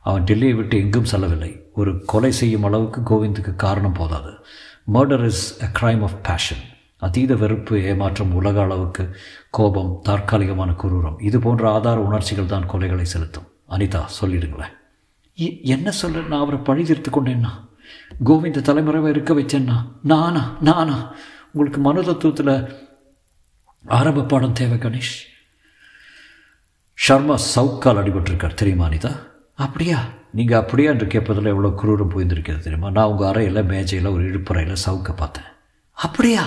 அவன் 0.00 0.24
டெல்லியை 0.24 0.54
விட்டு 0.54 0.78
எங்கும் 0.78 1.04
செல்லவில்லை. 1.04 1.70
ஒரு 1.74 2.04
கொலை 2.04 2.30
செய்யும் 2.32 2.62
அளவுக்கு 2.62 3.00
கோவிந்துக்கு 3.00 3.56
காரணம் 3.56 3.92
போதாது. 3.92 4.32
Murder 4.94 5.24
is 5.24 5.62
a 5.62 5.70
crime 5.80 6.02
of 6.02 6.22
passion 6.22 6.64
அதீத 6.98 7.34
வெறுப்பு 7.34 7.82
ஏமாற்றம் 7.82 8.34
உலக 8.34 8.60
அளவுக்கு 8.60 9.16
கோபம் 9.50 10.00
தற்காலிகமான 10.08 10.70
குரூரம். 10.70 11.22
இது 11.22 11.40
போன்ற 11.40 11.70
ஆதார 11.70 12.00
உணர்ச்சிகள் 12.00 12.46
தான் 12.46 12.70
கொலைகளை 12.70 13.02
செலுத்தும். 13.02 13.46
அனிதா 13.70 14.02
சொல்லிடுங்களேன். 14.20 14.76
என்ன 15.62 15.90
சொல்ல 15.90 16.20
நான் 16.20 16.40
அவரை 16.40 16.60
பழி 16.60 16.84
தீர்த்து 16.84 17.10
கொண்டேன்னா? 17.10 17.67
கோவிந்த 18.24 18.60
தலைமுறைவாக 18.60 19.08
இருக்க 19.08 19.34
வச்சேன்னா 19.34 19.92
நானா 20.02 20.56
நானா. 20.60 21.14
உங்களுக்கு 21.52 21.80
மனு 21.80 22.02
தத்துவத்தில் 22.02 22.74
ஆரம்ப 23.86 24.22
பாடம் 24.22 24.52
தேவை 24.52 24.78
கணேஷ். 24.78 25.26
ஷர்மா 27.08 27.38
சவுக்கால் 27.54 27.98
அடிபட்டிருக்கார் 27.98 28.54
தெரியுமா 28.54 28.88
அனிதா? 28.88 29.16
அப்படியா? 29.54 30.04
நீங்கள் 30.32 30.58
அப்படியா 30.58 30.90
என்று 30.90 31.06
கேட்பதில் 31.06 31.44
எவ்வளோ 31.44 31.68
குரூரம் 31.68 32.08
போயிருந்திருக்கிறது 32.08 32.58
தெரியுமா? 32.58 32.90
நான் 32.90 33.06
உங்கள் 33.06 33.28
அறையில் 33.28 33.64
மேஜையில் 33.64 34.10
ஒரு 34.10 34.32
இழுப்பறையில் 34.32 34.76
சவுக்க 34.86 35.16
பார்த்தேன். 35.16 35.44
அப்படியா? 35.92 36.46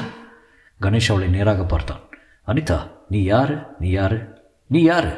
கணேஷ் 0.81 1.11
அவளை 1.11 1.27
நேராக 1.27 1.63
பார்த்தான். 1.63 1.99
அனிதா 2.47 2.87
நீ 3.09 3.23
யாரு? 3.23 3.57
நீ 3.79 3.89
யாரு? 3.89 4.33
நீ 4.67 4.81
யாரு? 4.81 5.17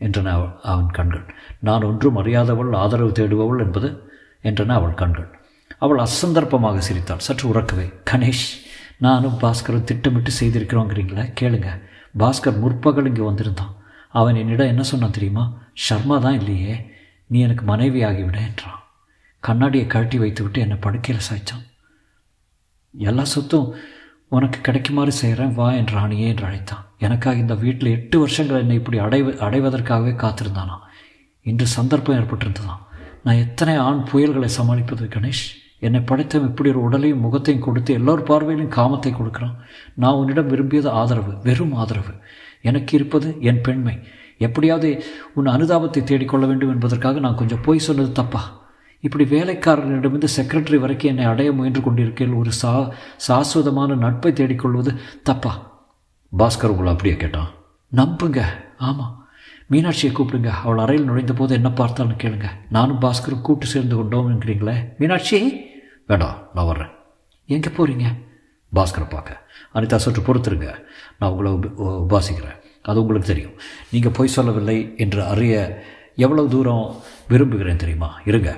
என்றன 0.00 0.60
அவன் 0.62 0.90
கண்கள். 0.90 1.34
நான் 1.58 1.82
ஒன்றும் 1.82 2.16
அறியாதவள் 2.16 2.76
ஆதரவு 2.76 3.10
தேடுபவள் 3.10 3.58
என்பது 3.58 4.12
என்றன 4.42 4.68
அவள் 4.68 4.94
கண்கள். 4.94 5.33
அவள் 5.84 6.04
அசந்தர்ப்பமாக 6.04 6.82
சிரித்தாள். 6.88 7.24
சற்று 7.26 7.44
உறக்கவே 7.52 7.86
கணேஷ் 8.10 8.46
நானும் 9.04 9.38
பாஸ்கரும் 9.40 9.88
திட்டமிட்டு 9.90 10.30
செய்திருக்கிறோங்கிறீங்களே 10.40 11.24
கேளுங்க. 11.40 11.70
பாஸ்கர் 12.18 12.60
முற்பகல் 12.62 13.08
இங்கே 13.10 13.24
வந்திருந்தான். 13.30 13.72
அவன் 14.20 14.40
என்னிடம் 14.42 14.72
என்ன 14.72 14.82
சொன்னான் 14.90 15.16
தெரியுமா? 15.16 15.44
ஷர்மா 15.84 16.16
தான் 16.24 16.38
இல்லையே. 16.40 16.74
நீ 17.30 17.38
எனக்கு 17.46 17.64
மனைவி 17.70 18.00
ஆகிவிட 18.08 18.38
என்றான். 18.48 18.80
கண்ணாடியை 19.42 19.86
கழட்டி 19.86 20.18
வைத்துவிட்டு 20.18 20.58
என்னை 20.64 20.76
படுக்கையில் 20.84 21.26
சாய்ச்சான் 21.28 21.64
எல்லா 22.94 23.24
சொத்தும் 23.32 23.68
உனக்கு 24.36 24.58
கிடைக்குமாறு 24.60 25.12
செய்கிறேன் 25.20 25.54
வா 25.58 25.66
என்று 25.78 25.94
ராணியே 25.98 26.26
என்று 26.32 26.44
அழைத்தான். 26.48 26.84
எனக்காக 26.98 27.42
இந்த 27.44 27.54
வீட்டில் 27.64 27.94
எட்டு 27.96 28.16
வருஷங்கள் 28.22 28.62
என்னை 28.62 28.76
இப்படி 28.80 28.98
அடைவ 29.06 29.34
அடைவதற்காகவே 29.46 30.12
காத்திருந்தானா? 30.22 30.76
இன்று 31.46 31.66
சந்தர்ப்பம் 31.76 32.18
ஏற்பட்டிருந்ததான் 32.20 32.82
நான் 33.24 33.42
எத்தனை 33.44 33.74
ஆண் 33.86 34.02
புயல்களை 34.12 34.48
சமாளிப்பது 34.58 35.04
கணேஷ்? 35.16 35.44
என்னை 35.84 36.00
படைத்தவன் 36.00 36.50
இப்படி 36.50 36.70
ஒரு 36.70 36.80
உடலையும் 36.80 37.24
முகத்தையும் 37.26 37.64
கொடுத்து 37.66 37.90
எல்லோர் 37.94 38.22
பார்வையிலும் 38.22 38.74
காமத்தை 38.76 39.12
கொடுக்குறான். 39.14 39.56
நான் 39.94 40.18
உன்னிடம் 40.20 40.46
விரும்பியது 40.46 40.90
ஆதரவு 40.90 41.32
வெறும் 41.42 41.74
ஆதரவு. 41.74 42.12
எனக்கு 42.62 42.92
இருப்பது 42.96 43.28
என் 43.40 43.60
பெண்மை. 43.60 43.96
எப்படியாவது 44.38 44.90
உன் 45.34 45.46
அனுதாபத்தை 45.46 46.00
தேடிக்கொள்ள 46.02 46.44
வேண்டும் 46.46 46.72
என்பதற்காக 46.74 47.18
நான் 47.18 47.40
கொஞ்சம் 47.40 47.62
போய் 47.62 47.86
சொன்னது 47.86 48.12
தப்பா? 48.12 48.42
இப்படி 49.04 49.24
வேலைக்காரர்களிடமிருந்து 49.24 50.28
செக்ரட்டரி 50.36 50.78
வரைக்கும் 50.78 51.10
என்னை 51.10 51.24
அடைய 51.24 51.52
முயன்று 51.52 51.80
கொண்டிருக்கேன் 51.80 52.38
ஒரு 52.38 52.52
சா 52.52 52.72
சாஸ்வதமான 53.26 53.96
நட்பை 53.96 54.32
தேடிக்கொள்வது 54.32 54.92
தப்பா? 55.22 55.52
பாஸ்கர் 56.32 56.72
உங்களை 56.74 56.92
அப்படியே 56.92 57.16
கேட்டான். 57.16 57.50
நம்புங்க. 57.92 58.40
ஆமாம் 58.78 59.12
மீனாட்சியை 59.70 60.10
கூப்பிடுங்க. 60.14 60.50
அவள் 60.64 60.78
அறையில் 60.78 61.06
நுழைந்த 61.06 61.32
போது 61.32 61.52
என்ன 61.54 61.70
பார்த்தாலும் 61.70 62.20
கேளுங்க. 62.22 62.48
நானும் 62.70 63.00
பாஸ்கரும் 63.00 63.46
கூட்டு 63.48 63.66
சேர்ந்து 63.66 63.94
கொண்டோம் 63.96 64.28
என்கிறீங்களே. 64.32 64.76
மீனாட்சி! 64.98 65.38
வேண்டாம் 66.10 66.38
நான் 66.54 66.68
வர்றேன். 66.70 66.92
எங்கே 67.54 67.70
போகிறீங்க 67.76 68.06
பாஸ்கரை 68.76 69.06
பார்க்க. 69.10 69.42
அனிதா 69.74 69.96
சற்று 70.04 70.22
பொறுத்துருங்க. 70.22 70.68
நான் 71.18 71.30
உங்களை 71.30 71.50
உப 71.52 71.66
உபாசிக்கிறேன். 72.04 72.58
அது 72.88 73.00
உங்களுக்கு 73.02 73.30
தெரியும். 73.32 73.54
நீங்கள் 73.92 74.14
பொய் 74.16 74.34
சொல்லவில்லை 74.36 74.78
என்று 74.96 75.20
அறிய 75.32 75.54
எவ்வளவு 76.24 76.48
தூரம் 76.54 76.86
விரும்புகிறேன் 77.28 77.82
தெரியுமா? 77.82 78.10
இருங்க. 78.30 78.50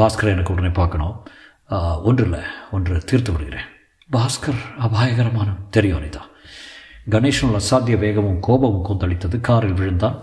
பாஸ்கரை 0.00 0.30
எனக்கு 0.34 0.52
உடனே 0.52 0.70
பார்க்கணும். 0.80 1.16
ஒன்று 2.08 2.24
இல்லை 2.26 2.42
ஒன்று 2.76 2.94
தீர்த்து 3.10 3.32
விடுகிறேன். 3.32 3.68
பாஸ்கர் 4.16 4.62
அபாயகரமான 4.86 5.48
தெரியும் 5.76 5.98
அனிதா. 6.00 6.22
கணேஷனுள் 7.14 7.58
அசாத்திய 7.60 7.96
வேகமும் 8.04 8.40
கோபமும் 8.46 8.86
கொந்தளித்தது. 8.88 9.36
காரில் 9.48 9.78
விழுந்தான். 9.80 10.18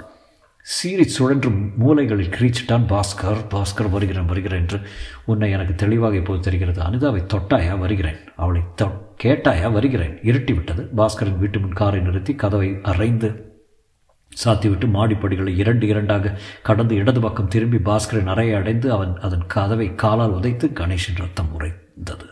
சீறி 0.62 1.04
சுழன்று 1.04 1.50
மூலைகளில் 1.50 2.30
கிரீச்சிட்டான் 2.30 2.86
பாஸ்கர் 2.86 3.46
பாஸ்கர் 3.50 3.90
வருகிறேன் 3.90 4.26
வருகிறேன் 4.26 4.60
என்று. 4.60 4.80
உன்னை 5.26 5.52
எனக்கு 5.52 5.76
தெளிவாக 5.76 6.16
இப்போது 6.16 6.40
தெரிகிறது? 6.40 6.82
அனிதாவை 6.82 7.22
தொட்டாயா? 7.22 7.80
வருகிறேன். 7.80 8.18
அவளை 8.36 8.62
தொ 8.82 8.92
கேட்டாயா? 9.24 9.72
வருகிறேன். 9.72 10.16
இருட்டி 10.16 10.54
விட்டது 10.54 10.90
பாஸ்கரின் 10.98 11.38
வீட்டு 11.38 11.60
முன் 11.60 11.74
காரை 11.74 12.02
நிறுத்தி 12.02 12.36
கதவை 12.36 12.70
அரைந்து 12.70 13.50
சாத்திவிட்டு 14.46 14.88
மாடிப்படிகளை 14.88 15.56
இரண்டு 15.56 15.88
இரண்டாக 15.88 16.40
கடந்து 16.64 16.96
இடது 16.96 17.20
பக்கம் 17.20 17.48
திரும்பி 17.48 17.78
பாஸ்கரின் 17.78 18.26
அறையை 18.26 18.56
அடைந்து 18.56 18.92
அவன் 18.92 19.20
அதன் 19.20 19.48
கதவை 19.48 19.96
காலால் 19.96 20.32
உதைத்து 20.32 20.68
கணேஷின் 20.68 21.18
ரத்தம் 21.18 21.60
உரைந்தது 21.60 22.31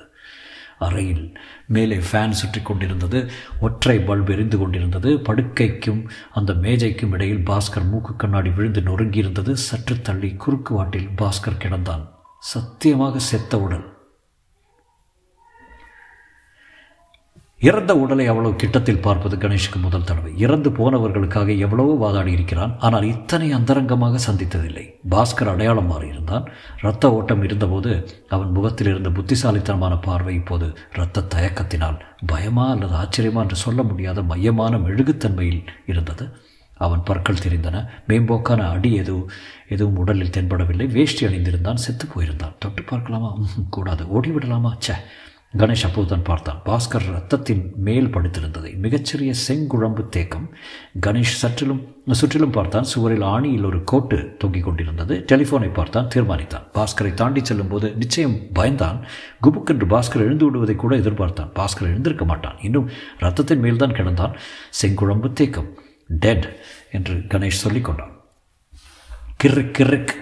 அறையில். 0.80 1.38
மேலே 1.68 1.98
ஃபேன் 1.98 2.30
சுற்றி 2.30 2.62
கொண்டிருந்தது 2.62 3.30
ஒற்றை 3.60 3.98
பல்ப் 3.98 4.30
எரிந்து 4.30 4.58
கொண்டிருந்தது 4.58 5.18
படுக்கைக்கும் 5.18 6.10
அந்த 6.34 6.54
மேஜைக்கும் 6.54 7.12
இடையில் 7.12 7.44
பாஸ்கர் 7.46 7.90
மூக்கு 7.90 8.16
கண்ணாடி 8.16 8.50
விழுந்து 8.50 8.82
நொறுங்கியிருந்தது 8.82 9.52
சற்று 9.52 10.02
தள்ளி 10.02 10.34
குறுக்கு 10.34 10.84
வாட்டில் 10.84 11.10
பாஸ்கர் 11.18 11.62
கிடந்தான். 11.64 12.10
சத்தியமாக 12.40 13.20
செத்த 13.20 13.60
உடல். 13.60 13.99
இறந்த 17.62 17.98
உடலை 17.98 18.26
அவ்வளவு 18.28 18.56
கிட்டத்தில் 18.56 19.02
பார்ப்பது 19.02 19.36
கணேஷுக்கு 19.36 19.80
முதல் 19.82 20.04
தடவை. 20.04 20.38
இறந்து 20.38 20.70
போனவர்களுக்காக 20.70 21.58
எவ்வளவோ 21.58 21.94
வாதாடி 21.96 22.32
இருக்கிறான். 22.32 22.74
ஆனால் 22.80 23.04
இத்தனை 23.04 23.54
அந்தரங்கமாக 23.54 24.20
சந்தித்ததில்லை. 24.28 24.86
பாஸ்கர் 25.10 25.52
அடையாளம் 25.54 25.90
மாறியிருந்தான் 25.92 26.46
இரத்த 26.82 27.12
ஓட்டம் 27.12 27.44
இருந்தபோது 27.44 27.92
அவன் 28.30 28.52
முகத்தில் 28.52 28.88
இருந்த 28.88 29.10
புத்திசாலித்தனமான 29.10 29.98
பார்வை 29.98 30.36
இப்போது 30.36 30.78
இரத்த 30.94 31.26
தயக்கத்தினால் 31.36 32.00
பயமா 32.26 32.70
அல்லது 32.70 32.96
ஆச்சரியமா 32.96 33.40
என்று 33.40 33.56
சொல்ல 33.56 33.84
முடியாத 33.84 34.22
மையமான 34.22 34.78
மெழுகுத்தன்மையில் 34.78 35.64
இருந்தது. 35.86 36.28
அவன் 36.78 37.04
பற்கள் 37.04 37.44
தெரிந்தன. 37.46 37.78
மேம்போக்கான 38.08 38.70
அடி 38.70 38.94
எதுவும் 38.94 39.30
எதுவும் 39.68 39.96
உடலில் 39.96 40.36
தென்படவில்லை. 40.38 40.88
வேஷ்டி 40.88 41.26
அணிந்திருந்தான். 41.26 41.82
செத்து 41.86 42.08
போயிருந்தான். 42.16 42.56
தொட்டு 42.60 42.84
பார்க்கலாமா? 42.84 43.38
கூடாது. 43.70 44.04
ஓடிவிடலாமா? 44.06 44.72
சே 44.78 44.94
கணேஷ் 45.58 45.86
அப்போதுதான் 45.86 46.22
பார்த்தான். 46.22 46.62
பாஸ்கர் 46.66 47.08
ரத்தத்தின் 47.12 47.74
மேல் 47.76 48.08
படுத்திருந்ததை. 48.08 48.78
மிகச்சிறிய 48.78 49.34
செங்குழம்பு 49.48 50.10
தேக்கம் 50.10 50.54
கணேஷ் 51.06 51.38
சற்றிலும் 51.42 51.82
சுற்றிலும் 52.12 52.52
பார்த்தான். 52.52 52.84
சுவரில் 52.84 53.22
ஆணியில் 53.22 53.66
ஒரு 53.66 53.84
கோட்டு 53.84 54.36
தொங்கிக் 54.40 54.64
கொண்டிருந்தது. 54.64 55.26
டெலிஃபோனை 55.32 55.74
பார்த்தான் 55.74 56.08
தீர்மானித்தான். 56.16 56.66
பாஸ்கரை 56.74 57.14
தாண்டி 57.14 57.46
செல்லும்போது 57.46 57.94
நிச்சயம் 57.96 58.38
பயந்தான். 58.56 59.04
குபுக்கென்று 59.44 59.88
பாஸ்கர் 59.88 60.26
எழுந்து 60.28 60.46
விடுவதை 60.46 60.76
கூட 60.76 60.98
எதிர்பார்த்தான். 60.98 61.52
பாஸ்கர் 61.56 61.90
எழுந்திருக்க 61.94 62.26
மாட்டான். 62.26 62.58
இன்னும் 62.62 62.90
ரத்தத்தின் 63.20 63.60
மேல்தான் 63.60 63.92
கிடந்தான். 63.92 64.38
செங்குழம்பு 64.82 65.34
தேக்கம் 65.34 65.74
டெட் 66.08 66.60
என்று 66.92 67.14
கணேஷ் 67.14 67.62
சொல்லிக்கொண்டான் 67.64 68.18
கிர்ரிக் 69.44 69.74
கிர்ரிக் 69.78 70.14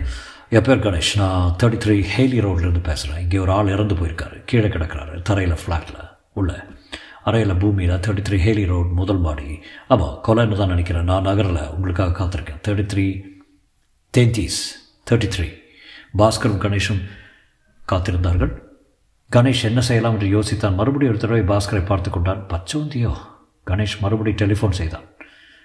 என் 0.56 0.62
பேர் 0.62 0.84
கணேஷ் 0.84 1.10
நான் 1.18 1.56
தேர்ட்டி 1.62 1.78
த்ரீ 1.84 1.96
ஹேலி 2.16 2.38
ரோட்லேருந்து 2.44 2.82
பேசுகிறேன் 2.84 3.22
இங்கே 3.22 3.38
ஒரு 3.38 3.52
ஆள் 3.52 3.68
இறந்து 3.68 3.96
போயிருக்காரு. 3.96 4.38
கீழே 4.46 4.68
கிடக்கிறாரு. 4.68 5.22
தரையில் 5.22 5.56
ஃப்ளாட்டில் 5.62 6.06
உள்ள. 6.34 6.68
அறையில் 7.24 7.54
பூமியில் 7.56 7.92
தேர்ட்டி 7.92 8.24
த்ரீ 8.28 8.38
ஹேலி 8.46 8.66
ரோட் 8.66 8.92
முதல் 9.00 9.18
மாடி. 9.18 9.60
ஆமாம் 9.88 10.14
கொலைன்னு 10.28 10.58
தான் 10.58 10.68
நினைக்கிறேன். 10.68 11.04
நான் 11.04 11.28
நகரில் 11.30 11.60
உங்களுக்காக 11.76 12.16
காத்திருக்கேன். 12.20 12.62
தேர்ட்டி 12.68 12.86
த்ரீ 12.94 13.06
தேந்தீஸ் 14.18 14.60
தேர்ட்டி 15.10 15.30
த்ரீ 15.36 15.48
பாஸ்கரும் 16.22 16.62
கணேஷும் 16.66 17.02
காத்திருந்தார்கள். 17.92 18.54
கணேஷ் 19.32 19.64
என்ன 19.64 19.82
செய்யலாம் 19.82 20.20
என்று 20.20 20.30
யோசித்தான். 20.38 20.78
மறுபடியும் 20.82 21.14
ஒரு 21.14 21.24
தடவை 21.24 21.44
பாஸ்கரை 21.54 21.86
பார்த்து 21.86 22.10
கொண்டான். 22.10 22.46
பச்சோந்தியோ? 22.54 23.14
கணேஷ் 23.72 24.00
மறுபடியும் 24.00 24.42
டெலிஃபோன் 24.44 24.78
செய்தான். 24.82 25.08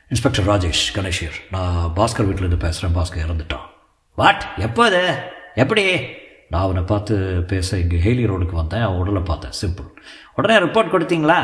இன்ஸ்பெக்டர் 0.08 0.48
ராஜேஷ் 0.52 0.86
கணேஷியர் 0.94 1.38
நான் 1.50 1.92
பாஸ்கர் 1.96 2.28
வீட்டிலேருந்து 2.30 2.64
பேசுகிறேன் 2.66 2.96
பாஸ்கர் 2.96 3.24
இறந்துட்டான். 3.26 3.68
வாட் 4.14 4.44
எப்போது 4.58 5.14
எப்படி? 5.54 6.00
நான் 6.48 6.62
அவனை 6.62 6.82
பார்த்து 6.82 7.14
பேச 7.46 7.78
இங்கே 7.78 7.96
ஹேலி 7.96 8.24
ரோடுக்கு 8.30 8.52
வந்தேன். 8.52 8.80
அவன் 8.80 8.98
உடலை 8.98 9.22
பார்த்தேன். 9.22 9.56
சிம்பிள் 9.60 9.88
உடனே 10.34 10.56
ரிப்போர்ட் 10.64 10.92
கொடுத்தீங்களா? 10.94 11.38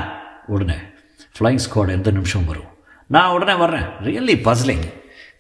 உடனே. 0.46 0.75
ஃப்ளைங் 1.37 1.60
ஸ்குவாட் 1.64 1.90
எந்த 1.90 2.10
நிமிஷம் 2.10 2.44
வரும்? 2.44 2.70
நான் 3.06 3.30
உடனே 3.30 3.54
வர்றேன். 3.54 3.82
ரியல்லி 3.82 4.34
பஸ்லிங் 4.48 4.87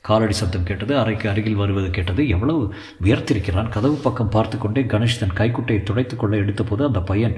காலடி 0.00 0.32
சத்தம் 0.32 0.62
கேட்டது 0.62 0.98
அறைக்கு 0.98 1.28
அருகில் 1.28 1.54
வருவது 1.54 1.90
கேட்டது. 1.90 2.28
எவ்வளவு 2.28 2.74
உயர்த்திருக்கிறான் 3.02 3.68
கதவு 3.68 3.96
பக்கம் 3.96 4.28
பார்த்து 4.28 4.58
கொண்டே 4.58 4.82
கணேஷ் 4.82 5.18
தன் 5.20 5.38
கைக்குட்டையை 5.40 5.82
துடைத்து 5.82 6.16
கொள்ள 6.16 6.36
எடுத்தபோது 6.36 6.84
அந்த 6.86 7.00
பையன் 7.00 7.36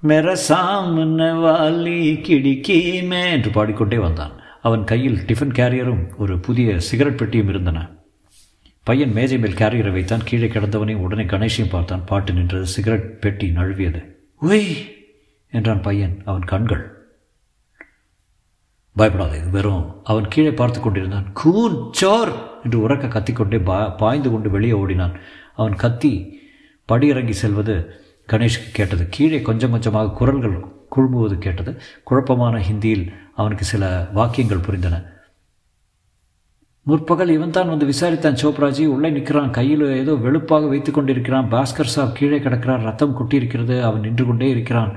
மெர 0.00 0.36
சாமன 0.48 1.28
வாலி 1.44 2.00
கிடிக்கீமே 2.26 3.22
என்று 3.30 3.50
பாடிக்கொண்டே 3.50 3.98
வந்தான். 3.98 4.34
அவன் 4.62 4.84
கையில் 4.84 5.18
டிஃபன் 5.18 5.56
கேரியரும் 5.60 6.04
ஒரு 6.16 6.38
புதிய 6.38 6.78
சிகரெட் 6.80 7.16
பெட்டியும் 7.16 7.48
இருந்தன. 7.48 7.80
பையன் 8.88 9.12
மேஜை 9.12 9.38
மேல் 9.38 9.54
கேரியரை 9.54 9.92
வைத்தான். 9.92 10.24
கீழே 10.24 10.46
கிடந்தவனை 10.46 10.96
உடனே 10.96 11.22
கணேஷையும் 11.22 11.70
பார்த்தான். 11.70 12.04
பாட்டு 12.04 12.32
நின்றது. 12.32 12.66
சிகரெட் 12.66 13.20
பெட்டி 13.20 13.50
நழுவியது. 13.50 14.00
உய்! 14.42 14.96
என்றான் 15.50 15.82
பையன். 15.82 16.22
அவன் 16.24 16.44
கண்கள். 16.44 16.84
பயப்படாத 18.96 19.36
இது 19.36 19.50
வெறும் 19.50 20.00
அவன் 20.04 20.28
கீழே 20.28 20.50
பார்த்து 20.50 20.80
கொண்டிருந்தான். 20.80 21.32
கூன் 21.32 21.92
சோர்! 21.92 22.32
என்று 22.64 22.88
உறக்க 22.88 23.08
கத்திக்கொண்டே 23.08 23.64
பா 23.64 23.88
பாய்ந்து 23.88 24.30
கொண்டு 24.30 24.50
வெளியே 24.50 24.72
ஓடினான். 24.72 25.14
அவன் 25.56 25.76
கத்தி 25.76 26.40
படியிறங்கி 26.88 27.30
செல்வது 27.30 28.04
கணேஷ்க்கு 28.28 28.70
கேட்டது. 28.72 29.06
கீழே 29.10 29.42
கொஞ்சம் 29.42 29.70
கொஞ்சமாக 29.70 30.10
குரல்கள் 30.10 30.64
குழும்புவது 30.96 31.38
கேட்டது. 31.38 31.80
குழப்பமான 32.04 32.64
ஹிந்தியில் 32.72 33.12
அவனுக்கு 33.34 33.64
சில 33.64 34.08
வாக்கியங்கள் 34.12 34.66
புரிந்தன. 34.66 34.96
முற்பகல் 36.88 37.28
இவன் 37.28 37.50
தான் 37.50 37.68
வந்து 37.68 37.86
விசாரித்தான் 37.86 38.38
சோப்ராஜி. 38.42 38.86
உள்ளே 38.86 39.10
நிற்கிறான். 39.10 39.50
கையில் 39.50 39.82
ஏதோ 39.96 40.12
வெளுப்பாக 40.12 40.68
வைத்து 40.68 40.92
கொண்டிருக்கிறான். 40.92 41.48
பாஸ்கர் 41.50 41.94
சாப் 41.94 42.14
கீழே 42.14 42.38
கிடக்கிறான் 42.38 42.82
ரத்தம் 42.82 43.16
கொட்டி 43.16 43.36
இருக்கிறது 43.36 43.84
அவன் 43.84 44.00
நின்று 44.00 44.26
கொண்டே 44.26 44.48
இருக்கிறான். 44.48 44.92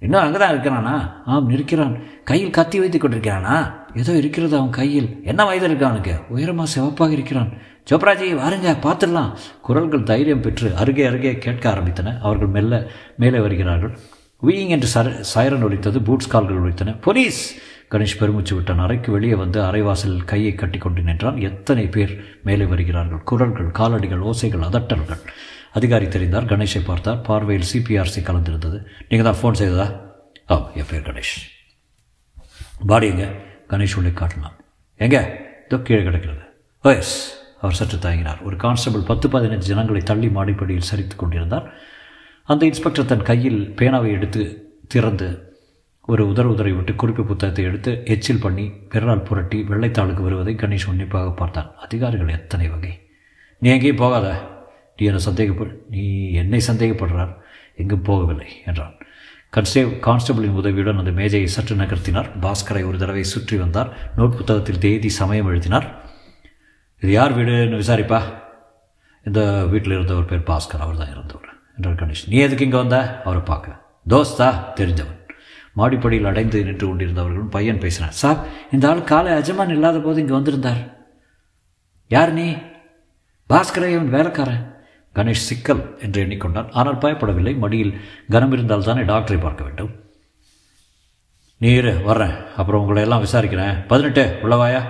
இன்னும் 0.00 0.20
அங்கே 0.20 0.38
தான் 0.38 0.52
இருக்கிறானா? 0.54 0.94
ஆம் 1.24 1.46
நிற்கிறான். 1.46 1.94
கையில் 2.24 2.50
கத்தி 2.50 2.78
வைத்து 2.78 2.98
கொண்டிருக்கிறானா? 2.98 3.56
ஏதோ 3.94 4.12
இருக்கிறது 4.12 4.56
அவன் 4.56 4.70
கையில். 4.70 5.08
என்ன 5.22 5.44
வயது 5.44 5.66
இருக்கு 5.66 5.86
அவனுக்கு? 5.86 6.14
உயரமாக 6.28 6.68
சிவப்பாக 6.68 7.12
இருக்கிறான். 7.12 7.50
சோப்ராஜி 7.90 8.26
வாருங்க 8.42 8.76
பார்த்துடலாம். 8.86 9.30
குரல்கள் 9.62 10.02
தைரியம் 10.02 10.40
பெற்று 10.40 10.76
அருகே 10.76 11.04
அருகே 11.04 11.38
கேட்க 11.38 11.64
ஆரம்பித்தன. 11.70 12.20
அவர்கள் 12.20 12.48
மெல்ல 12.48 12.86
மேலே 13.16 13.38
வருகிறார்கள். 13.38 13.98
வீயிங் 14.42 14.68
என்று 14.68 14.88
சர 14.94 15.20
சைரன் 15.20 15.62
ஒலித்தது 15.62 16.00
பூட்ஸ் 16.02 16.28
கால்கள் 16.28 16.62
ஒலித்தன. 16.62 17.00
போலீஸ்! 17.00 17.40
கணேஷ் 17.90 18.18
பெருமிச்சு 18.20 18.54
விட்டான் 18.54 18.78
அறைக்கு 18.78 19.12
வெளியே 19.12 19.34
வந்து 19.34 19.60
அரைவாசலில் 19.60 20.24
கையை 20.24 20.54
கட்டி 20.54 20.78
கொண்டு 20.78 21.00
நின்றான். 21.00 21.36
எத்தனை 21.36 21.86
பேர் 21.86 22.40
மேலே 22.44 22.64
வருகிறார்கள்? 22.64 23.18
குரல்கள் 23.18 23.70
காலடிகள் 23.70 24.20
ஓசைகள் 24.20 24.66
அதட்டல்கள். 24.68 25.22
அதிகாரி 25.72 26.06
தெரிந்தார். 26.06 26.48
கணேஷை 26.52 26.84
பார்த்தார். 26.84 27.20
பார்வையில் 27.20 27.68
சிபிஆர்சி 27.72 28.20
கலந்திருந்தது. 28.22 28.84
நீங்கள் 29.08 29.32
தான் 29.32 29.40
ஃபோன் 29.42 29.58
செய்ததா? 29.58 30.00
ஆ 30.50 30.70
என் 30.74 30.84
பேர் 30.90 31.02
கணேஷ். 31.02 31.34
பாடி 32.86 33.06
எங்க? 33.06 33.32
கணேஷ் 33.68 33.96
உள்ளே 33.96 34.08
காட்டலாம் 34.08 34.56
எங்க? 34.96 35.40
இதோ 35.66 35.78
கீழே 35.78 36.02
கிடக்கிறது. 36.02 36.40
ஓ 36.82 36.90
எஸ் 36.90 37.36
அவர் 37.60 37.74
சற்று 37.74 37.96
தயங்கினார். 37.96 38.42
ஒரு 38.42 38.56
கான்ஸ்டபிள் 38.56 39.00
பத்து 39.00 39.28
பதினஞ்சு 39.28 39.68
ஜனங்களை 39.70 40.02
தள்ளி 40.02 40.26
மாடிப்படியில் 40.26 40.88
சரித்து 40.94 41.16
கொண்டிருந்தார். 41.16 41.72
அந்த 42.44 42.66
இன்ஸ்பெக்டர் 42.66 43.04
தன் 43.04 43.22
கையில் 43.22 43.74
பேனாவை 43.76 44.10
எடுத்து 44.10 44.72
திறந்து 44.88 45.47
ஒரு 46.12 46.22
உதர 46.30 46.44
உதரை 46.52 46.70
விட்டு 46.76 46.92
குறிப்பு 47.00 47.22
புத்தகத்தை 47.24 47.64
எடுத்து 47.68 47.90
எச்சில் 48.12 48.40
பண்ணி 48.44 48.62
விரலால் 48.92 49.24
புரட்டி 49.28 49.58
வெள்ளைத்தாளுக்கு 49.70 50.22
வருவதை 50.26 50.54
கணேஷ் 50.54 50.86
உன்னிப்பாக 50.90 51.32
பார்த்தான். 51.40 51.68
அதிகாரிகள் 51.84 52.30
எத்தனை 52.36 52.66
வகை? 52.68 52.92
நீ 53.62 53.68
எங்கேயும் 53.74 54.00
போகாத. 54.02 54.28
நீ 54.96 55.04
என்னை 55.08 55.20
சந்தேகப்படு 55.26 55.72
நீ 55.94 56.04
என்னை 56.42 56.60
சந்தேகப்படுறார். 56.68 57.34
எங்கும் 57.82 58.06
போகவில்லை 58.08 58.48
என்றான். 58.70 58.94
கன்ஸ்டே 59.56 59.82
கான்ஸ்டபிளின் 60.06 60.56
உதவியுடன் 60.62 61.02
அந்த 61.02 61.12
மேஜையை 61.20 61.50
சற்று 61.56 61.76
நகர்த்தினார். 61.82 62.30
பாஸ்கரை 62.44 62.82
ஒரு 62.88 62.98
தடவை 63.02 63.24
சுற்றி 63.34 63.58
வந்தார். 63.64 63.92
நோட் 64.16 64.38
புத்தகத்தில் 64.40 64.82
தேதி 64.86 65.12
சமயம் 65.20 65.50
எழுதினார். 65.52 65.86
இது 67.02 67.12
யார் 67.18 67.36
வீடுன்னு 67.38 67.82
விசாரிப்பா. 67.84 68.22
இந்த 69.26 69.40
வீட்டில் 69.74 69.96
இருந்தவர் 69.98 70.30
பேர் 70.32 70.48
பாஸ்கர் 70.50 70.84
அவர் 70.86 71.00
தான் 71.02 71.14
இருந்தவர் 71.14 71.52
என்றார் 71.76 72.00
கணேஷ். 72.02 72.26
நீ 72.32 72.38
எதுக்கு 72.48 72.66
இங்கே 72.68 72.82
வந்த? 72.84 72.98
அவரை 73.24 73.44
பார்க்க. 73.52 73.80
தோஸ்தா 74.14 74.50
தெரிஞ்சவன் 74.80 75.17
மாடிப்படியில் 75.78 76.26
அடைந்து 76.26 76.64
நின்று 76.64 76.86
கொண்டிருந்தவர்களும் 76.86 77.54
பையன் 77.56 77.78
பேசினார். 77.78 78.16
சார் 78.22 78.40
இந்த 78.72 78.88
ஆள் 78.88 79.04
காலை 79.04 79.32
அஜமான் 79.32 79.74
இல்லாத 79.76 79.98
போது 79.98 80.20
இங்கே 80.20 80.32
வந்திருந்தார். 80.32 80.82
யார் 82.08 82.32
நீ? 82.32 82.48
பாஸ்கரை 83.48 83.90
அவன் 83.94 84.10
வேலைக்காரன். 84.10 84.64
கணேஷ் 85.14 85.46
சிக்கல் 85.50 85.82
என்று 86.00 86.24
எண்ணிக்கொண்டான். 86.24 86.72
ஆனால் 86.72 86.98
பயப்படவில்லை. 86.98 87.58
மடியில் 87.58 87.94
கனம் 88.30 88.52
இருந்தால் 88.52 88.84
தானே 88.84 89.00
டாக்டரை 89.00 89.40
பார்க்க 89.40 89.64
வேண்டும். 89.64 89.92
நீர் 91.60 92.02
வர்றேன். 92.02 92.36
அப்புறம் 92.56 92.80
உங்களை 92.80 93.02
எல்லாம் 93.02 93.24
விசாரிக்கிறேன். 93.24 93.86
பதினெட்டு 93.86 94.24
உள்ளவாயா? 94.42 94.82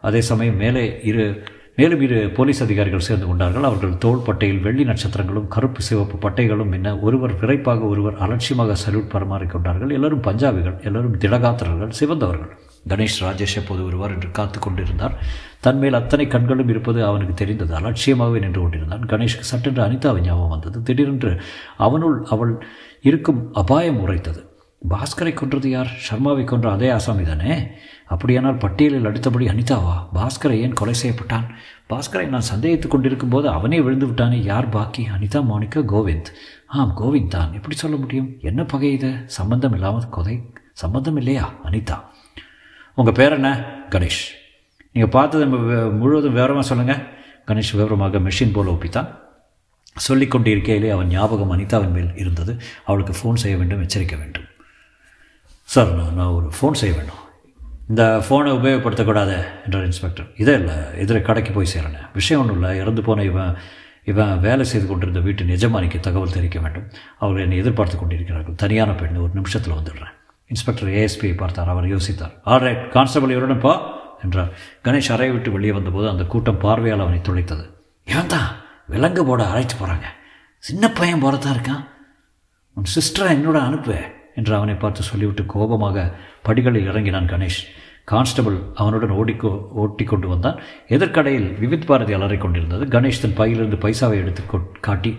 அதே 0.00 0.20
சமயம் 0.20 0.56
மேலே 0.56 1.00
இரு. 1.02 1.42
மேலும் 1.80 2.00
இரு 2.00 2.30
போலீஸ் 2.36 2.62
அதிகாரிகள் 2.62 3.06
சேர்ந்து 3.08 3.26
கொண்டார்கள். 3.26 3.62
அவர்கள் 3.62 3.92
தோள்பட்டையில் 3.96 4.60
வெள்ளி 4.60 4.84
நட்சத்திரங்களும் 4.84 5.46
கருப்பு 5.48 5.82
சிவப்பு 5.82 6.16
பட்டைகளும் 6.24 6.72
என்ன 6.72 6.98
ஒருவர் 6.98 7.34
விரைப்பாக 7.38 7.80
ஒருவர் 7.80 8.18
அலட்சியமாக 8.18 8.76
சல்யூட் 8.84 9.12
பரிமாறிக்கொண்டார்கள் 9.14 9.92
எல்லாரும் 9.92 10.22
பஞ்சாபிகள் 10.22 10.82
எல்லாரும் 10.84 11.18
திடகாத்திரர்கள் 11.18 11.96
சிவந்தவர்கள். 12.00 12.50
கணேஷ் 12.88 13.18
ராஜேஷ் 13.20 13.56
எப்போது 13.56 13.82
வருவார் 13.84 14.10
என்று 14.10 14.30
காத்து 14.30 14.58
கொண்டிருந்தார். 14.58 15.16
தன்மேல் 15.60 15.94
அத்தனை 15.94 16.26
கண்களும் 16.26 16.68
இருப்பது 16.68 17.04
அவனுக்கு 17.04 17.34
தெரிந்தது. 17.34 17.74
அலட்சியமாகவே 17.80 18.38
நின்று 18.38 18.60
கொண்டிருந்தான். 18.60 19.06
கணேஷ்க்கு 19.06 19.50
சட்டென்று 19.52 19.82
அனிதாவின் 19.86 20.28
ஞாபகம் 20.28 20.48
வந்தது. 20.48 20.82
திடீரென்று 20.82 21.40
அவனுள் 21.76 22.24
அவள் 22.24 22.62
இருக்கும் 23.02 23.52
அபாயம் 23.52 24.00
உரைத்தது. 24.00 24.49
பாஸ்கரை 24.88 25.34
கொன்றது 25.34 25.70
யார்? 25.70 25.86
சர்மாவை 25.86 26.44
கொன்ற 26.44 26.70
அதே 26.70 26.90
ஆசாமி 26.90 27.22
தானே? 27.22 27.66
அப்படியானால் 28.06 28.56
பட்டியலில் 28.56 29.04
அடுத்தபடி 29.04 29.46
அனிதாவா? 29.46 30.08
பாஸ்கரை 30.14 30.60
ஏன் 30.60 30.72
கொலை 30.72 30.94
செய்யப்பட்டான்? 31.02 31.44
பாஸ்கரை 31.88 32.26
நான் 32.26 32.40
சந்தேகித்துக் 32.40 32.90
கொண்டிருக்கும் 32.90 33.28
போது 33.28 33.48
அவனே 33.48 33.80
விழுந்து 33.80 34.06
விட்டானே. 34.06 34.42
யார் 34.42 34.68
பாக்கி? 34.68 35.08
அனிதா 35.18 35.44
மோனிகா 35.50 35.82
கோவிந்த். 35.92 36.30
ஆம் 36.66 36.96
கோவிந்த் 37.00 37.28
தான். 37.28 37.52
எப்படி 37.52 37.74
சொல்ல 37.74 37.96
முடியும்? 37.96 38.36
என்ன 38.40 38.64
பகை 38.64 38.92
இது? 38.92 39.22
சம்பந்தம் 39.26 39.72
இல்லாமல் 39.72 40.08
கொதை 40.08 40.52
சம்பந்தம் 40.72 41.16
இல்லையா 41.16 41.54
அனிதா? 41.64 42.00
உங்கள் 42.94 43.12
பேர் 43.12 43.32
என்ன? 43.32 43.64
கணேஷ். 43.90 44.22
நீங்கள் 44.92 45.10
பார்த்தது 45.10 45.46
முழுவதும் 45.46 46.32
விவரமாக 46.32 46.66
சொல்லுங்கள் 46.66 47.02
கணேஷ் 47.46 47.72
விவரமாக 47.72 48.18
மெஷின் 48.18 48.52
போல் 48.52 48.66
ஒப்பித்தான். 48.66 49.08
சொல்லிக் 49.94 50.34
கொண்டிருக்கையிலே 50.34 50.90
அவன் 50.90 51.08
ஞாபகம் 51.08 51.52
அனிதாவின் 51.52 51.92
மேல் 51.92 52.16
இருந்தது. 52.16 52.56
அவளுக்கு 52.84 53.12
ஃபோன் 53.12 53.36
செய்ய 53.36 53.56
வேண்டும் 53.56 53.82
எச்சரிக்க 53.82 54.18
வேண்டும். 54.18 54.48
சார் 55.72 55.90
நான் 55.98 56.16
நான் 56.18 56.32
ஒரு 56.36 56.46
ஃபோன் 56.56 56.78
செய்ய 56.78 56.92
வேண்டும். 56.96 57.18
இந்த 57.90 58.02
ஃபோனை 58.26 58.50
உபயோகப்படுத்தக்கூடாது 58.58 59.34
என்றார் 59.64 59.84
இன்ஸ்பெக்டர் 59.88 60.28
இதே 60.42 60.54
இல்லை 60.60 60.76
எதிர 61.02 61.18
கடைக்கு 61.28 61.52
போய் 61.56 61.70
சேரணும் 61.72 62.08
விஷயம் 62.18 62.40
ஒன்றும் 62.42 62.58
இல்லை 62.58 62.70
இறந்து 62.82 63.02
போன 63.08 63.24
இவன் 63.30 63.52
இவன் 64.10 64.32
வேலை 64.46 64.64
செய்து 64.70 64.86
கொண்டிருந்த 64.88 65.20
வீட்டின் 65.26 65.52
எஜமானிக்கு 65.56 65.98
தகவல் 66.06 66.34
தெரிவிக்க 66.36 66.58
வேண்டும். 66.64 66.86
அவர்கள் 67.22 67.44
என்னை 67.46 67.58
எதிர்பார்த்து 67.62 67.96
கொண்டிருக்கிறார்கள். 67.98 68.58
தனியான 68.62 68.90
பெண் 69.00 69.22
ஒரு 69.24 69.32
நிமிஷத்தில் 69.38 69.76
வந்துடுறேன். 69.78 70.14
இன்ஸ்பெக்டர் 70.50 70.92
ஏஎஸ்பியை 70.98 71.34
பார்த்தார் 71.42 71.72
அவர் 71.74 71.90
யோசித்தார். 71.94 72.34
ஆல்ரைட் 72.52 72.84
கான்ஸ்டபிள் 72.96 73.34
இவருடன் 73.36 73.64
போ 73.66 73.72
என்றார். 74.26 74.52
கணேஷ் 74.86 75.12
அறையை 75.16 75.32
விட்டு 75.34 75.50
வெளியே 75.56 75.74
வந்தபோது 75.78 76.08
அந்த 76.12 76.24
கூட்டம் 76.32 76.62
பார்வையால் 76.64 77.04
அவனை 77.06 77.20
துளைத்தது. 77.28 77.66
இவன் 78.12 78.32
தான் 78.36 78.48
விலங்கு 78.94 79.24
போட 79.28 79.42
அழைத்து 79.52 79.76
போகிறாங்க 79.76 80.08
சின்ன 80.64 80.90
பையன் 81.00 81.22
போகிறதா 81.26 81.52
இருக்கான்? 81.56 81.84
உன் 82.76 82.90
சிஸ்டரை 82.96 83.30
என்னோட 83.36 83.60
அனுப்பு. 83.68 83.96
என்று 84.38 84.52
அவனை 84.58 84.76
பார்த்து 84.82 85.02
சொல்லிவிட்டு 85.10 85.44
கோபமாக 85.54 86.06
படிகளில் 86.48 86.88
இறங்கினான் 86.90 87.30
கணேஷ். 87.32 87.60
கான்ஸ்டபிள் 88.12 88.56
அவனுடன் 88.80 89.16
ஓடிக்கோ 89.20 89.50
ஓட்டி 89.82 90.04
கொண்டு 90.12 90.26
வந்தான். 90.32 90.56
எதிர்கடையில் 90.96 91.50
விவித் 91.62 91.86
பாரதி 91.90 92.12
அலறிக் 92.16 92.44
கொண்டிருந்தது. 92.44 92.84
கணேஷ் 92.94 93.22
தன் 93.24 93.38
பையிலிருந்து 93.40 93.78
பைசாவை 93.84 94.16
எடுத்து 94.22 94.42
காட்டி 94.88 95.12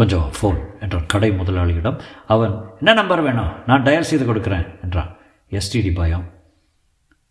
கொஞ்சம் 0.00 0.26
ஃபோன் 0.36 0.58
என்றான் 0.84 1.06
கடை 1.12 1.30
முதலாளியிடம். 1.38 2.00
அவன் 2.34 2.52
என்ன 2.80 2.92
நம்பர் 3.00 3.22
வேணும்? 3.28 3.54
நான் 3.68 3.86
டயல் 3.86 4.10
செய்து 4.10 4.26
கொடுக்குறேன் 4.28 4.66
என்றான். 4.86 5.10
எஸ்டிடி 5.58 5.92
பயம். 6.00 6.26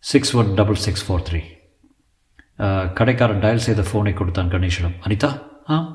Six 0.04 0.34
one 0.40 0.50
double 0.58 0.82
six 0.86 1.04
four 1.06 1.24
three 1.28 1.40
கடைக்காரன் 2.98 3.42
டயல் 3.44 3.64
செய்த 3.66 3.82
ஃபோனை 3.88 4.12
கொடுத்தான் 4.18 4.52
கணேஷிடம். 4.54 4.96
அனிதா? 5.06 5.30
ஆம் 5.74 5.88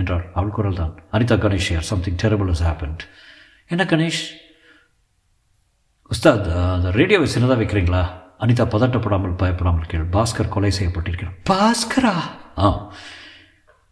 என்றார் 0.00 0.24
அவள் 0.38 0.56
குரல் 0.56 0.78
தான் 0.80 0.92
அனிதா 1.16 1.36
கணேஷ் 1.44 1.70
யார் 1.72 1.88
சம்திங் 1.90 2.18
டெரபிள் 2.22 2.50
இஸ் 2.54 2.62
ஹேப்பன்ட் 2.68 3.02
என்ன 3.70 3.82
கணேஷ்? 3.92 4.22
உஸ்தாத் 6.14 6.72
அந்த 6.72 6.90
ரேடியோவை 6.90 7.28
சின்னதாக 7.38 7.62
வைக்கிறீங்களா? 7.62 8.04
அனிதா 8.40 8.64
பதட்டப்படாமல் 8.64 9.36
பயப்படாமல் 9.36 9.86
கேள். 9.86 10.08
பாஸ்கர் 10.12 10.48
கொலை 10.48 10.72
செய்யப்பட்டிருக்கிறார். 10.80 11.36
பாஸ்கரா? 11.50 12.14
ஆ. 12.58 12.92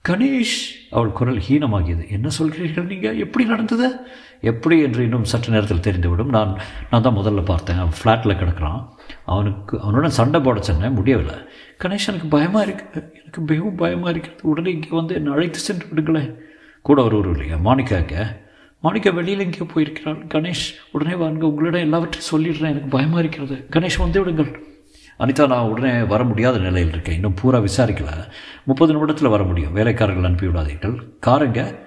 கணேஷ் 0.08 0.88
அவள் 0.90 1.12
குரல் 1.12 1.42
ஹீனமாகியது. 1.48 2.10
என்ன 2.10 2.28
சொல்கிறீர்கள் 2.38 2.86
நீங்கள் 2.86 3.18
எப்படி 3.18 3.44
நடந்தது? 3.44 3.96
எப்படி 4.40 4.80
என்று 4.80 5.02
இன்னும் 5.02 5.24
சற்று 5.24 5.52
நேரத்தில் 5.52 5.94
தெரிந்துவிடும். 5.94 6.24
நான் 6.24 6.58
நான் 6.90 7.02
தான் 7.02 7.16
முதல்ல 7.16 7.44
பார்த்தேன். 7.44 7.76
அவன் 7.76 7.92
ஃப்ளாட்டில் 8.02 8.38
கிடக்கிறான். 8.38 8.88
அவனுக்கு 9.24 9.80
அவனுடன் 9.80 10.10
சண்டை 10.10 10.40
போட 10.40 10.62
சொன்னேன். 10.62 10.92
முடியவில்லை. 10.92 11.34
கணேஷ் 11.78 12.08
எனக்கு 12.08 12.26
பயமாக 12.28 12.64
இருக்கு. 12.64 13.12
எனக்கு 13.20 13.40
மிகவும் 13.40 13.74
பயமாக 13.74 14.10
இருக்கிறது. 14.10 14.48
உடனே 14.48 14.70
இங்கே 14.70 14.88
வந்து 14.90 15.14
என்னை 15.14 15.32
அழைத்து 15.32 15.58
சென்று 15.58 15.86
விடுங்களேன். 15.90 16.34
கூட 16.82 17.02
ஒரு 17.02 17.30
இல்லையா? 17.30 17.56
மாணிக்காக்க 17.56 18.40
மாணிக்கா 18.82 19.14
வெளியில் 19.14 19.38
எங்கேயோ 19.38 19.66
போயிருக்கிறாள். 19.74 20.26
கணேஷ் 20.34 20.74
உடனே 20.92 21.14
வாங்க 21.14 21.46
உங்களிடம் 21.46 21.80
எல்லாவற்றையும் 21.80 22.30
சொல்லிடுறேன். 22.30 22.70
எனக்கு 22.70 22.88
பயமாக 22.88 23.18
இருக்கிறது. 23.18 23.68
கணேஷ் 23.70 23.98
வந்து 23.98 24.24
விடுங்கள். 24.24 24.64
அனிதா 25.18 25.46
நான் 25.46 25.68
உடனே 25.68 26.02
வர 26.02 26.24
முடியாத 26.24 26.58
நிலையில் 26.58 26.90
இருக்கேன். 26.90 27.14
இன்னும் 27.14 27.34
பூரா 27.34 27.58
விசாரிக்கல. 27.58 28.28
முப்பது 28.64 28.92
நிமிடத்தில் 28.92 29.28
வர 29.28 29.42
முடியும். 29.42 29.72
வேலைக்காரர்கள் 29.72 30.30
அனுப்பிவிடாதீர்கள் 30.30 30.96
காருங்க. 31.26 31.78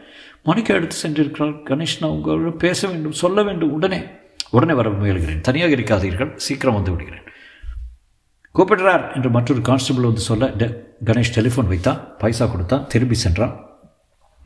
மணிக்கா 0.45 0.67
எடுத்து 0.67 0.95
சென்றிருக்கிறார் 1.03 1.57
கணேஷ் 1.69 1.99
நான் 1.99 2.11
உங்களோட 2.11 2.49
பேச 2.49 2.87
வேண்டும் 2.87 3.11
சொல்ல 3.11 3.43
வேண்டும். 3.43 3.71
உடனே 3.71 4.03
உடனே 4.49 4.73
வர 4.73 4.89
முயல்கிறேன். 4.89 5.41
தனியாக 5.41 5.75
இருக்காதீர்கள். 5.75 6.35
சீக்கிரம் 6.35 6.73
வந்து 6.73 6.95
விடுகிறேன். 6.95 7.23
கூப்பிடுறார் 8.55 9.15
என்று 9.15 9.29
மற்றொரு 9.29 9.61
கான்ஸ்டபிள் 9.61 10.03
வந்து 10.03 10.21
சொல்ல 10.21 10.47
டெ 10.47 10.73
கணேஷ் 11.05 11.33
டெலிஃபோன் 11.35 11.67
வைத்தான் 11.67 12.17
பைசா 12.17 12.45
கொடுத்தான் 12.45 12.87
திரும்பி 12.87 13.15
சென்றான். 13.15 13.64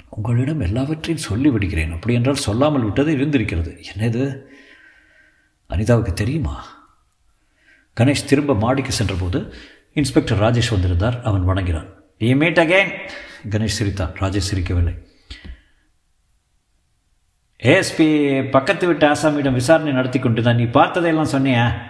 உங்களிடம் 0.09 0.59
எல்லாவற்றையும் 0.59 1.25
சொல்லிவிடுகிறேன் 1.29 1.93
அப்படி 1.93 2.13
என்றால் 2.13 2.35
சொல்லாமல் 2.35 2.83
விட்டது 2.83 3.13
இருந்திருக்கிறது. 3.13 3.81
என்னது? 3.93 4.41
அனிதாவுக்கு 5.69 6.13
தெரியுமா? 6.13 6.65
கணேஷ் 7.99 8.25
திரும்ப 8.25 8.55
மாடிக்கு 8.55 8.91
சென்றபோது 8.91 9.53
இன்ஸ்பெக்டர் 9.93 10.39
ராஜேஷ் 10.39 10.71
வந்திருந்தார். 10.71 11.21
அவன் 11.21 11.43
வணங்கினான். 11.43 11.93
ஈ 12.19 12.35
மீட் 12.35 12.59
அகேன் 12.59 12.91
கணேஷ் 13.49 13.77
சிரித்தான். 13.79 14.11
ராஜேஷ் 14.11 14.49
சிரிக்கவில்லை. 14.53 15.07
ஏஎஸ்பி 17.63 18.49
பக்கத்து 18.51 18.87
விட்டு 18.87 19.07
ஆசாமியிடம் 19.07 19.53
விசாரணை 19.53 19.91
நடத்தி 19.91 20.19
கொண்டு 20.19 20.43
தான் 20.43 20.55
நீ 20.55 20.63
பார்த்ததையெல்லாம் 20.63 21.31
சொன்னியா? 21.31 21.81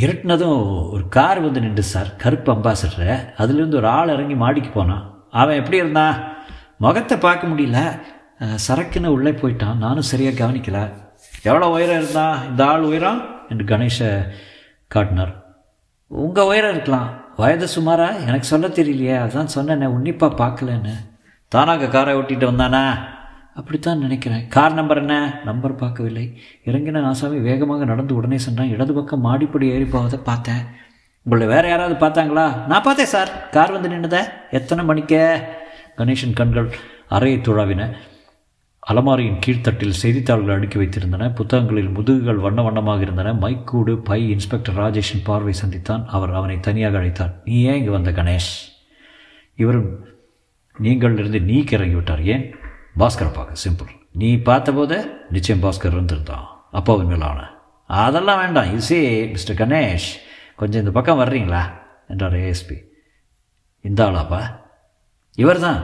இருட்டினதும் 0.00 0.90
ஒரு 0.90 1.08
கார் 1.08 1.40
வந்து 1.40 1.60
நின்று 1.60 1.82
சார். 1.82 2.16
கருப்பு 2.16 2.52
அம்பாசடரை. 2.52 3.32
அதுலேருந்து 3.36 3.74
ஒரு 3.74 3.86
ஆள் 3.86 4.08
இறங்கி 4.08 4.34
மாடிக்கு 4.34 4.70
போனான். 4.70 5.13
அவன் 5.40 5.58
எப்படி 5.58 5.76
இருந்தான்? 5.76 6.16
முகத்தை 6.78 7.16
பார்க்க 7.18 7.52
முடியல. 7.52 7.78
சரக்குன்னு 8.68 9.14
உள்ளே 9.16 9.30
போயிட்டான். 9.30 9.80
நானும் 9.84 10.10
சரியாக 10.10 10.40
கவனிக்கல. 10.40 10.78
எவ்வளோ 11.42 11.66
உயரம் 11.76 12.00
இருந்தான் 12.02 12.36
இந்த 12.48 12.62
ஆள் 12.72 12.88
உயரம்? 12.90 13.20
என்று 13.48 13.64
கணேஷை 13.70 14.10
காட்டினார். 14.94 15.32
உங்கள் 16.06 16.48
உயரம் 16.50 16.70
இருக்கலாம். 16.70 17.08
வயது 17.36 17.66
சுமாரா? 17.76 18.08
எனக்கு 18.26 18.46
சொல்ல 18.52 18.68
தெரியலையே. 18.68 19.16
அதான் 19.24 19.54
சொன்னேன் 19.56 19.92
உன்னிப்பாக 19.96 20.38
பார்க்கலன்னு. 20.42 20.94
தானாக 21.48 21.88
காரை 21.88 22.14
ஓட்டிகிட்டு 22.14 22.48
வந்தானா? 22.52 22.84
அப்படித்தான் 23.60 24.04
நினைக்கிறேன். 24.06 24.46
கார் 24.56 24.78
நம்பர் 24.78 25.00
என்ன? 25.02 25.16
நம்பர் 25.44 25.80
பார்க்கவில்லை. 25.82 26.26
இறங்கின 26.64 27.02
ஆசாமி 27.10 27.38
வேகமாக 27.48 27.84
நடந்து 27.84 28.14
உடனே 28.14 28.38
சென்றான். 28.46 28.72
இடது 28.76 28.94
பக்கம் 28.94 29.24
மாடிப்படி 29.26 29.66
ஏறி 29.74 29.84
போவதை 29.84 30.18
பார்த்தேன். 30.30 30.64
உங்களை 31.26 31.46
வேறு 31.46 31.68
யாராவது 31.68 32.06
பார்த்தாங்களா? 32.06 32.66
நான் 32.66 32.82
பார்த்தேன் 32.82 33.06
சார். 33.06 33.48
கார் 33.48 33.70
வந்து 33.70 33.88
நின்றுத 33.88 34.18
எத்தனை 34.50 34.84
மணிக்கே? 34.84 35.36
கணேஷன் 35.98 36.32
கண்கள் 36.34 36.74
அறையை 37.08 37.40
துழாவின. 37.40 37.94
அலமாரியின் 38.92 39.38
கீழ்த்தட்டில் 39.46 39.98
செய்தித்தாள்கள் 40.02 40.56
அடுக்கி 40.56 40.78
வைத்திருந்தன. 40.78 41.34
புத்தகங்களில் 41.34 41.88
முதுகுகள் 41.88 42.36
வண்ண 42.36 42.62
வண்ணமாக 42.62 43.00
இருந்தன. 43.00 43.32
மைக்கூடு 43.32 43.98
பை 43.98 44.30
இன்ஸ்பெக்டர் 44.30 44.74
ராஜேஷின் 44.74 45.24
பார்வை 45.24 45.54
சந்தித்தான். 45.64 46.06
அவர் 46.06 46.32
அவனை 46.32 46.60
தனியாக 46.60 46.98
அழைத்தார். 46.98 47.32
நீ 47.44 47.62
ஏன் 47.62 47.76
இங்கே 47.76 47.90
வந்த 47.90 48.10
கணேஷ்? 48.10 48.52
இவரும் 49.56 50.06
நீங்கள் 50.78 51.18
இருந்து 51.18 51.40
நீ 51.40 51.60
கிறங்கி 51.60 51.94
விட்டார். 51.94 52.22
ஏன்? 52.22 52.54
பாஸ்கர் 52.98 53.34
பார்க்க 53.34 53.64
சிம்பிள். 53.64 53.90
நீ 54.12 54.36
பார்த்தபோது 54.36 55.10
நிச்சயம் 55.30 55.62
பாஸ்கர் 55.62 55.96
இருந்திருந்தான். 55.96 56.46
அப்பாவின் 56.70 57.06
மேலான. 57.06 57.50
அதெல்லாம் 57.86 58.38
வேண்டாம். 58.38 58.78
இசே 58.78 59.30
மிஸ்டர் 59.30 59.56
கணேஷ் 59.56 60.08
கொஞ்சம் 60.56 60.80
இந்த 60.80 60.92
பக்கம் 60.92 61.20
வர்றீங்களா? 61.20 61.62
என்றார் 62.08 62.32
ஏஎஸ்பி 62.32 62.76
இந்த 63.80 64.04
ஆளாப்பா 64.04 64.42
இவர் 65.34 65.60
தான் 65.60 65.80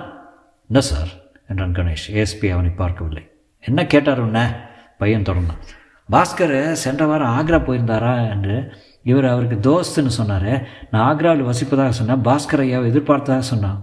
என்ன 0.69 0.81
சார் 0.81 1.09
என்றான் 1.49 1.73
கணேஷ். 1.73 2.07
ஏஎஸ்பி 2.09 2.53
அவனை 2.53 2.71
பார்க்கவில்லை. 2.71 3.23
என்ன 3.61 3.87
கேட்டார் 3.87 4.21
உன்ன? 4.21 4.69
பையன் 4.99 5.23
தொடர்ந்தான். 5.23 5.63
பாஸ்கர் 6.13 6.73
சென்ற 6.73 7.07
வாரம் 7.07 7.35
ஆக்ரா 7.39 7.51
போயிருந்தாரா 7.51 8.31
என்று 8.31 8.57
இவர் 9.03 9.27
அவருக்கு 9.27 9.57
தோஸ்துன்னு 9.69 10.17
சொன்னார். 10.19 10.53
நான் 10.91 11.17
ஆக்ராவில் 11.17 11.49
வசிப்பதாக 11.51 11.89
சொன்னேன் 11.89 12.25
பாஸ்கர் 12.25 12.65
ஐயாவை 12.65 12.89
எதிர்பார்த்ததாக 12.91 13.39
சொன்னான். 13.39 13.79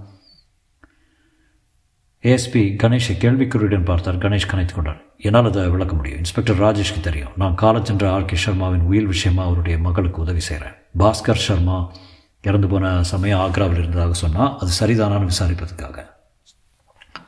ஏஎஸ்பி 2.24 2.78
கணேஷை 2.84 3.14
கேள்விக்குறியுடன் 3.20 3.84
பார்த்தார். 3.84 4.18
கணேஷ் 4.18 4.48
கணைத்து 4.52 4.74
கொண்டார். 4.74 5.02
என்னால் 5.18 5.46
அதை 5.46 5.68
விளக்க 5.68 5.96
முடியும். 5.96 6.18
இன்ஸ்பெக்டர் 6.18 6.60
ராஜேஷ்க்கு 6.60 7.00
தெரியும். 7.02 7.32
நான் 7.38 7.56
காலச்சென்ற 7.62 8.10
ஆர். 8.10 8.26
கே. 8.26 8.36
சர்மாவின் 8.46 8.82
உயில் 8.82 9.06
விஷயமா 9.06 9.46
அவருடைய 9.46 9.78
மகளுக்கு 9.78 10.22
உதவி 10.22 10.40
செய்கிறேன். 10.40 10.74
பாஸ்கர் 11.00 11.46
சர்மா 11.48 11.94
இறந்து 12.42 12.68
போன 12.68 13.04
சமயம் 13.04 13.40
ஆக்ராவில் 13.40 13.78
இருந்ததாக 13.78 14.14
சொன்னால் 14.14 14.58
அது 14.60 14.72
சரிதானான்னு 14.80 15.30
விசாரிப்பதற்காக. 15.30 16.06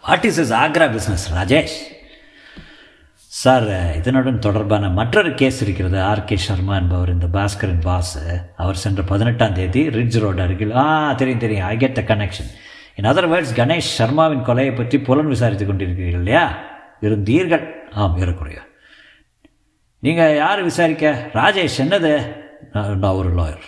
What 0.07 0.25
is 0.25 0.37
is 0.37 0.53
Agra 0.53 0.99
business 0.99 1.37
Rajesh 1.37 1.77
sir 3.15 3.95
இதனுடன் 3.97 4.39
தொடர்பான 4.39 4.89
மற்றொரு 4.89 5.33
கேஸ் 5.33 5.61
இருக்கிறது. 5.61 6.01
ஆர். 6.01 6.23
கே. 6.23 6.37
சர்மா 6.37 6.75
என்பவர் 6.75 7.09
இந்த 7.09 7.25
பாஸ்கரின் 7.25 7.81
பாஸ் 7.81 8.19
அவர் 8.57 8.75
சென்ற 8.75 9.03
பதினெட்டாம் 9.03 9.53
தேதி 9.53 9.89
ரிட்ஜ் 9.89 10.19
ரோடு 10.19 10.41
அருகில் 10.41 10.75
ஆ 10.75 11.13
தெரியும் 11.13 11.39
தெரியும். 11.39 11.65
I 11.65 11.77
get 11.77 11.93
the 11.93 12.15
connection 12.15 12.49
in 12.99 13.09
other 13.11 13.27
words 13.33 13.53
Ganesh 13.59 13.89
சர்மாவின் 13.97 14.45
கொலையை 14.47 14.71
பற்றி 14.77 14.97
புலன் 15.09 15.31
விசாரித்துக் 15.33 15.69
கொண்டிருக்கிறீர்கள் 15.69 16.21
இல்லையா? 16.21 16.43
இருந்தீர்கள் 17.01 17.65
ஆம் 18.03 18.17
ஏறக்குறைய. 18.21 18.59
நீங்கள் 20.03 20.35
யார் 20.35 20.61
விசாரிக்க? 20.63 21.11
ராஜேஷ் 21.33 21.77
என்னது? 21.83 22.13
நான் 22.71 23.17
ஒரு 23.19 23.29
லாயர் 23.37 23.67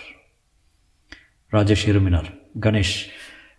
ராஜேஷ் 1.51 1.85
இருமினார் 1.91 2.29
கணேஷ் 2.65 2.95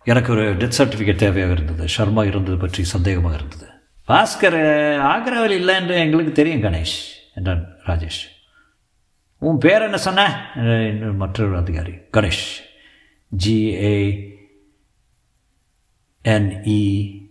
எனக்கு 0.03 0.29
ஒரு 0.35 0.43
டெத் 0.61 0.77
சர்டிஃபிகேட் 0.77 1.23
தேவையாக 1.23 1.55
இருந்தது. 1.57 1.85
ஷர்மா 1.95 2.23
இருந்தது 2.31 2.57
பற்றி 2.63 2.83
சந்தேகமாக 2.93 3.37
இருந்தது. 3.39 3.67
பாஸ்கர் 4.07 4.59
ஆக்ராவில் 5.13 5.57
இல்லை 5.59 5.75
என்று 5.81 5.95
எங்களுக்கு 6.05 6.33
தெரியும் 6.39 6.63
கணேஷ் 6.63 6.97
என்றான் 7.35 7.63
ராஜேஷ். 7.87 8.21
உன் 9.37 9.61
பேர் 9.65 9.87
என்ன 9.87 9.97
சொன்ன? 10.07 10.27
மற்றொரு 11.23 11.55
அதிகாரி 11.63 11.95
கணேஷ். 12.17 12.45
ஜிஏ 13.31 13.95
என்இஎஸ்ஹெச் 16.23 17.21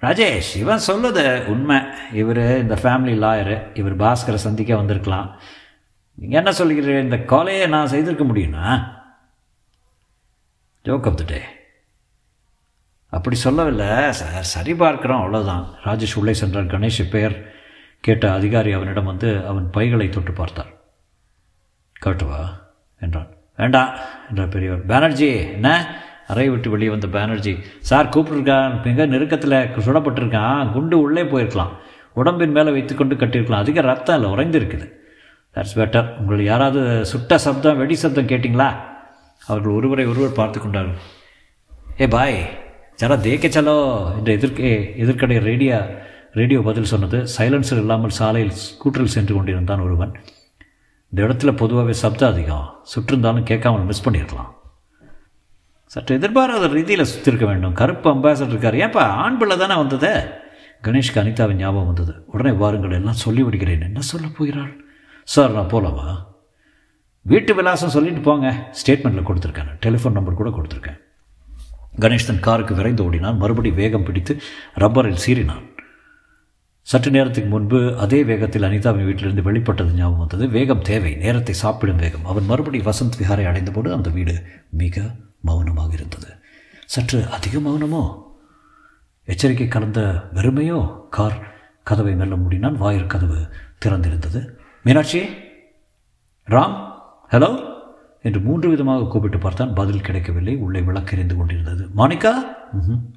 ராஜேஷ் 0.00 0.56
இவன் 0.56 0.80
சொல்லுது 0.86 1.44
உண்மை. 1.44 1.80
இவர் 2.12 2.58
இந்த 2.58 2.74
ஃபேமிலி 2.74 3.14
லாயரு 3.22 3.78
இவர் 3.78 3.96
பாஸ்கரை 3.96 4.34
சந்திக்க 4.34 4.76
வந்திருக்கலாம். 4.76 5.40
நீங்கள் 6.14 6.44
என்ன 6.44 6.50
சொல்லிக்கிறீங்க 6.58 7.00
இந்த 7.00 7.16
கொலையை 7.16 7.68
நான் 7.68 7.86
செய்திருக்க 7.86 8.24
முடியும்னா? 8.24 8.96
ஜோக் 10.84 11.06
ஆஃப் 11.06 11.16
த 11.16 11.24
டே 11.26 11.42
அப்படி 13.06 13.36
சொல்லவில்லை. 13.36 14.12
சார் 14.12 14.42
சரி 14.42 14.72
பார்க்குறோம். 14.72 15.20
அவ்வளோதான் 15.20 15.66
ராஜேஷ் 15.84 16.14
உள்ளே 16.14 16.34
சென்றார். 16.34 16.66
கணேஷ் 16.66 17.10
பெயர் 17.10 17.54
கேட்ட 18.00 18.32
அதிகாரி 18.32 18.72
அவனிடம் 18.72 19.04
வந்து 19.04 19.46
அவன் 19.46 19.70
பைகளை 19.70 20.08
தொட்டு 20.08 20.32
பார்த்தார். 20.32 20.72
காட்டுவா? 22.06 22.60
என்றான். 23.00 23.28
வேண்டாம் 23.56 23.98
என்றார் 24.28 24.48
பெரியவர். 24.48 24.86
பானர்ஜி 24.86 25.34
என்ன? 25.34 25.96
அறையை 26.28 26.50
விட்டு 26.52 26.70
வெளியே 26.70 26.90
வந்த 26.90 27.06
பானர்ஜி 27.06 27.52
சார் 27.88 28.12
கூப்பிட்டுருக்கான். 28.14 28.72
மிக 28.84 29.06
நெருக்கத்தில் 29.06 29.58
சுடப்பட்டிருக்கான். 29.86 30.72
குண்டு 30.72 30.96
உள்ளே 31.00 31.22
போயிருக்கலாம். 31.22 31.72
உடம்பின் 32.20 32.54
மேலே 32.56 32.70
வைத்துக்கொண்டு 32.70 33.14
கட்டியிருக்கலாம். 33.14 33.64
அதிக 33.64 33.80
ரத்தம் 33.80 34.16
இல்லை 34.18 34.30
உறைந்திருக்குது. 34.34 34.86
தட்ஸ் 35.54 35.76
பெட்டர் 35.76 36.08
உங்கள் 36.20 36.42
யாராவது 36.44 36.80
சுட்ட 37.06 37.38
சப்தம் 37.38 37.78
வெடி 37.78 37.94
சப்தம் 37.94 38.26
கேட்டிங்களா? 38.26 38.68
அவர்கள் 39.46 39.72
ஒருவரை 39.72 40.06
ஒருவர் 40.06 40.38
பார்த்து 40.40 40.60
கொண்டார்கள். 40.60 41.00
ஏ 42.00 42.08
பாய் 42.08 42.38
ஜரா 43.02 43.16
தேக்க 43.20 43.48
சலோ? 43.48 43.76
எதிர்க்கே 44.36 44.72
எதிர்க்கடை 45.04 45.36
ரேடியா 45.48 45.78
ரேடியோ 46.32 46.60
பதில் 46.60 46.90
சொன்னது. 46.92 47.18
சைலன்சர் 47.38 47.80
இல்லாமல் 47.84 48.16
சாலையில் 48.20 48.58
ஸ்கூட்டரில் 48.64 49.14
சென்று 49.16 49.34
கொண்டிருந்தான் 49.34 49.84
ஒருவன். 49.86 50.14
இந்த 51.12 51.20
இடத்துல 51.26 51.56
பொதுவாகவே 51.56 51.96
சப்தம் 52.04 52.32
அதிகம். 52.32 52.68
சுற்றிருந்தாலும் 52.94 53.50
கேட்காமல் 53.52 53.88
மிஸ் 53.90 54.06
பண்ணியிருக்கலாம் 54.08 54.52
சற்று 55.88 56.14
எதிர்பாராத 56.14 56.66
ரீதியில் 56.66 57.04
சுற்றிருக்க 57.04 57.46
வேண்டும். 57.46 57.72
கருப்பு 57.72 58.10
அம்பாசடர் 58.10 58.48
இருக்கார். 58.48 58.74
ஏன்ப்பா 58.74 59.06
ஆண் 59.22 59.38
பிள்ளை 59.38 59.56
தானே 59.56 59.74
வந்தது? 59.74 60.28
கணேஷ்க்கு 60.82 61.14
அனிதாவின் 61.14 61.52
ஞாபகம் 61.52 61.86
வந்தது. 61.86 62.24
உடனே 62.26 62.56
வாருங்கள் 62.56 62.90
எல்லாம் 62.90 63.12
சொல்லி 63.12 63.42
விடுகிறேன். 63.42 63.80
என்ன 63.80 64.00
சொல்ல 64.00 64.26
போகிறாள்? 64.36 64.84
சார் 65.24 65.52
நான் 65.52 65.68
போகலாமா 65.68 66.26
வீட்டு 67.22 67.54
விலாசம் 67.54 67.88
சொல்லிட்டு 67.88 68.20
போங்க. 68.20 68.72
ஸ்டேட்மெண்ட்டில் 68.72 69.28
கொடுத்துருக்கேன். 69.28 69.78
டெலிஃபோன் 69.86 70.12
நம்பர் 70.12 70.34
கூட 70.34 70.50
கொடுத்துருக்கேன். 70.50 70.98
கணேஷ் 72.00 72.26
தன் 72.26 72.40
காருக்கு 72.40 72.74
விரைந்து 72.74 73.04
ஓடினான். 73.04 73.36
மறுபடி 73.36 73.70
வேகம் 73.70 74.04
பிடித்து 74.04 74.40
ரப்பரில் 74.78 75.18
சீறினான். 75.26 75.62
சற்று 76.82 77.10
நேரத்துக்கு 77.10 77.50
முன்பு 77.50 77.98
அதே 77.98 78.24
வேகத்தில் 78.24 78.62
அனிதாவின் 78.62 79.04
வீட்டிலிருந்து 79.04 79.42
வெளிப்பட்டது 79.42 79.92
ஞாபகம் 79.92 80.18
வந்தது. 80.18 80.48
வேகம் 80.48 80.82
தேவை. 80.82 81.14
நேரத்தை 81.14 81.54
சாப்பிடும் 81.54 81.96
வேகம். 81.96 82.24
அவன் 82.24 82.44
மறுபடி 82.44 82.78
வசந்த் 82.78 83.22
விஹாரை 83.22 83.46
அடைந்தபோது 83.46 83.92
அந்த 83.92 84.10
வீடு 84.10 84.42
மிக 84.70 85.02
மௌனமாக 85.40 85.92
இருந்தது. 85.92 86.26
சற்று 86.86 87.26
அதிக 87.26 87.58
மௌனமோ? 87.58 88.26
எச்சரிக்கை 89.24 89.68
கலந்த 89.68 90.28
வெறுமையோ? 90.34 91.08
கார் 91.08 91.54
கதவை 91.82 92.14
மெல்ல 92.14 92.36
மூடினான். 92.36 92.76
வாயிற் 92.76 93.08
கதவு 93.08 93.48
திறந்திருந்தது. 93.84 94.48
மீனாட்சி? 94.82 95.20
ராம்? 96.46 96.92
ஹலோ? 97.30 97.76
என்று 98.22 98.40
மூன்று 98.40 98.70
விதமாக 98.70 99.06
கூப்பிட்டு 99.06 99.38
பார்த்தான். 99.38 99.74
பதில் 99.74 100.00
கிடைக்கவில்லை. 100.00 100.56
உள்ளே 100.56 100.80
விளக்கெறிந்து 100.80 101.36
கொண்டிருந்தது. 101.36 101.88
மாணிக்கா? 101.96 102.32
ம்ஹும். 102.72 103.16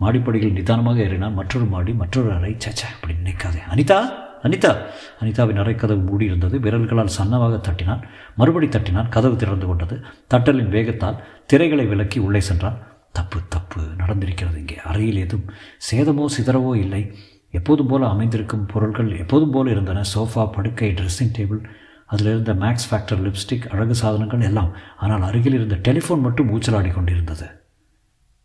மாடிப்படியில் 0.00 0.52
நிதானமாக 0.52 1.00
ஏறினான். 1.00 1.32
மற்றொரு 1.32 1.66
மாடி 1.66 1.92
மற்றொரு 1.92 2.32
அறை. 2.32 2.56
சச்சா 2.64 2.94
அப்படி 2.94 3.14
நினைக்காதே. 3.14 3.62
அனிதா? 3.70 4.21
அனிதா. 4.42 4.86
அனிதாவின் 5.20 5.60
அரைக்கதவு 5.62 6.04
மூடியிருந்தது. 6.06 6.60
விரல்களால் 6.60 7.16
சன்னமாக 7.18 7.60
தட்டினான். 7.60 8.02
மறுபடி 8.36 8.66
தட்டினான். 8.66 9.08
கதவு 9.08 9.36
திறந்து 9.36 9.66
கொண்டது. 9.66 10.00
தட்டலின் 10.34 10.68
வேகத்தால் 10.68 11.18
திரைகளை 11.46 11.86
விலக்கி 11.86 12.18
உள்ளே 12.18 12.40
சென்றான். 12.40 12.78
தப்பு 13.12 13.40
தப்பு. 13.48 13.82
நடந்திருக்கிறது 13.82 14.56
இங்கே. 14.56 14.78
அறையில் 14.78 15.16
எதுவும் 15.16 15.50
சேதமோ 15.90 16.26
சிதறவோ 16.38 16.76
இல்லை. 16.76 17.18
எப்போதும் 17.50 17.86
போல 17.86 18.08
அமைந்திருக்கும் 18.08 18.66
பொருட்கள் 18.66 19.18
எப்போதும் 19.18 19.50
போல 19.50 19.70
இருந்தன. 19.70 20.02
சோஃபா 20.14 20.52
படுக்கை 20.52 20.92
ட்ரெஸ்ஸிங் 20.92 21.32
டேபிள் 21.38 21.64
அதில் 22.06 22.26
இருந்த 22.26 22.54
மேக்ஸ் 22.54 22.88
ஃபேக்டர் 22.90 23.22
லிப்ஸ்டிக் 23.26 23.68
அழகு 23.68 23.94
சாதனங்கள் 23.94 24.40
எல்லாம். 24.40 24.72
ஆனால் 24.96 25.22
அருகில் 25.22 25.52
இருந்த 25.52 25.74
டெலிஃபோன் 25.74 26.20
மட்டும் 26.20 26.58
ஊச்சலாடி 26.58 26.92
கொண்டிருந்தது. 26.92 27.46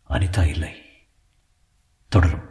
அனிதா 0.10 0.48
இல்லை. 0.48 0.70
தொடரும். 2.08 2.46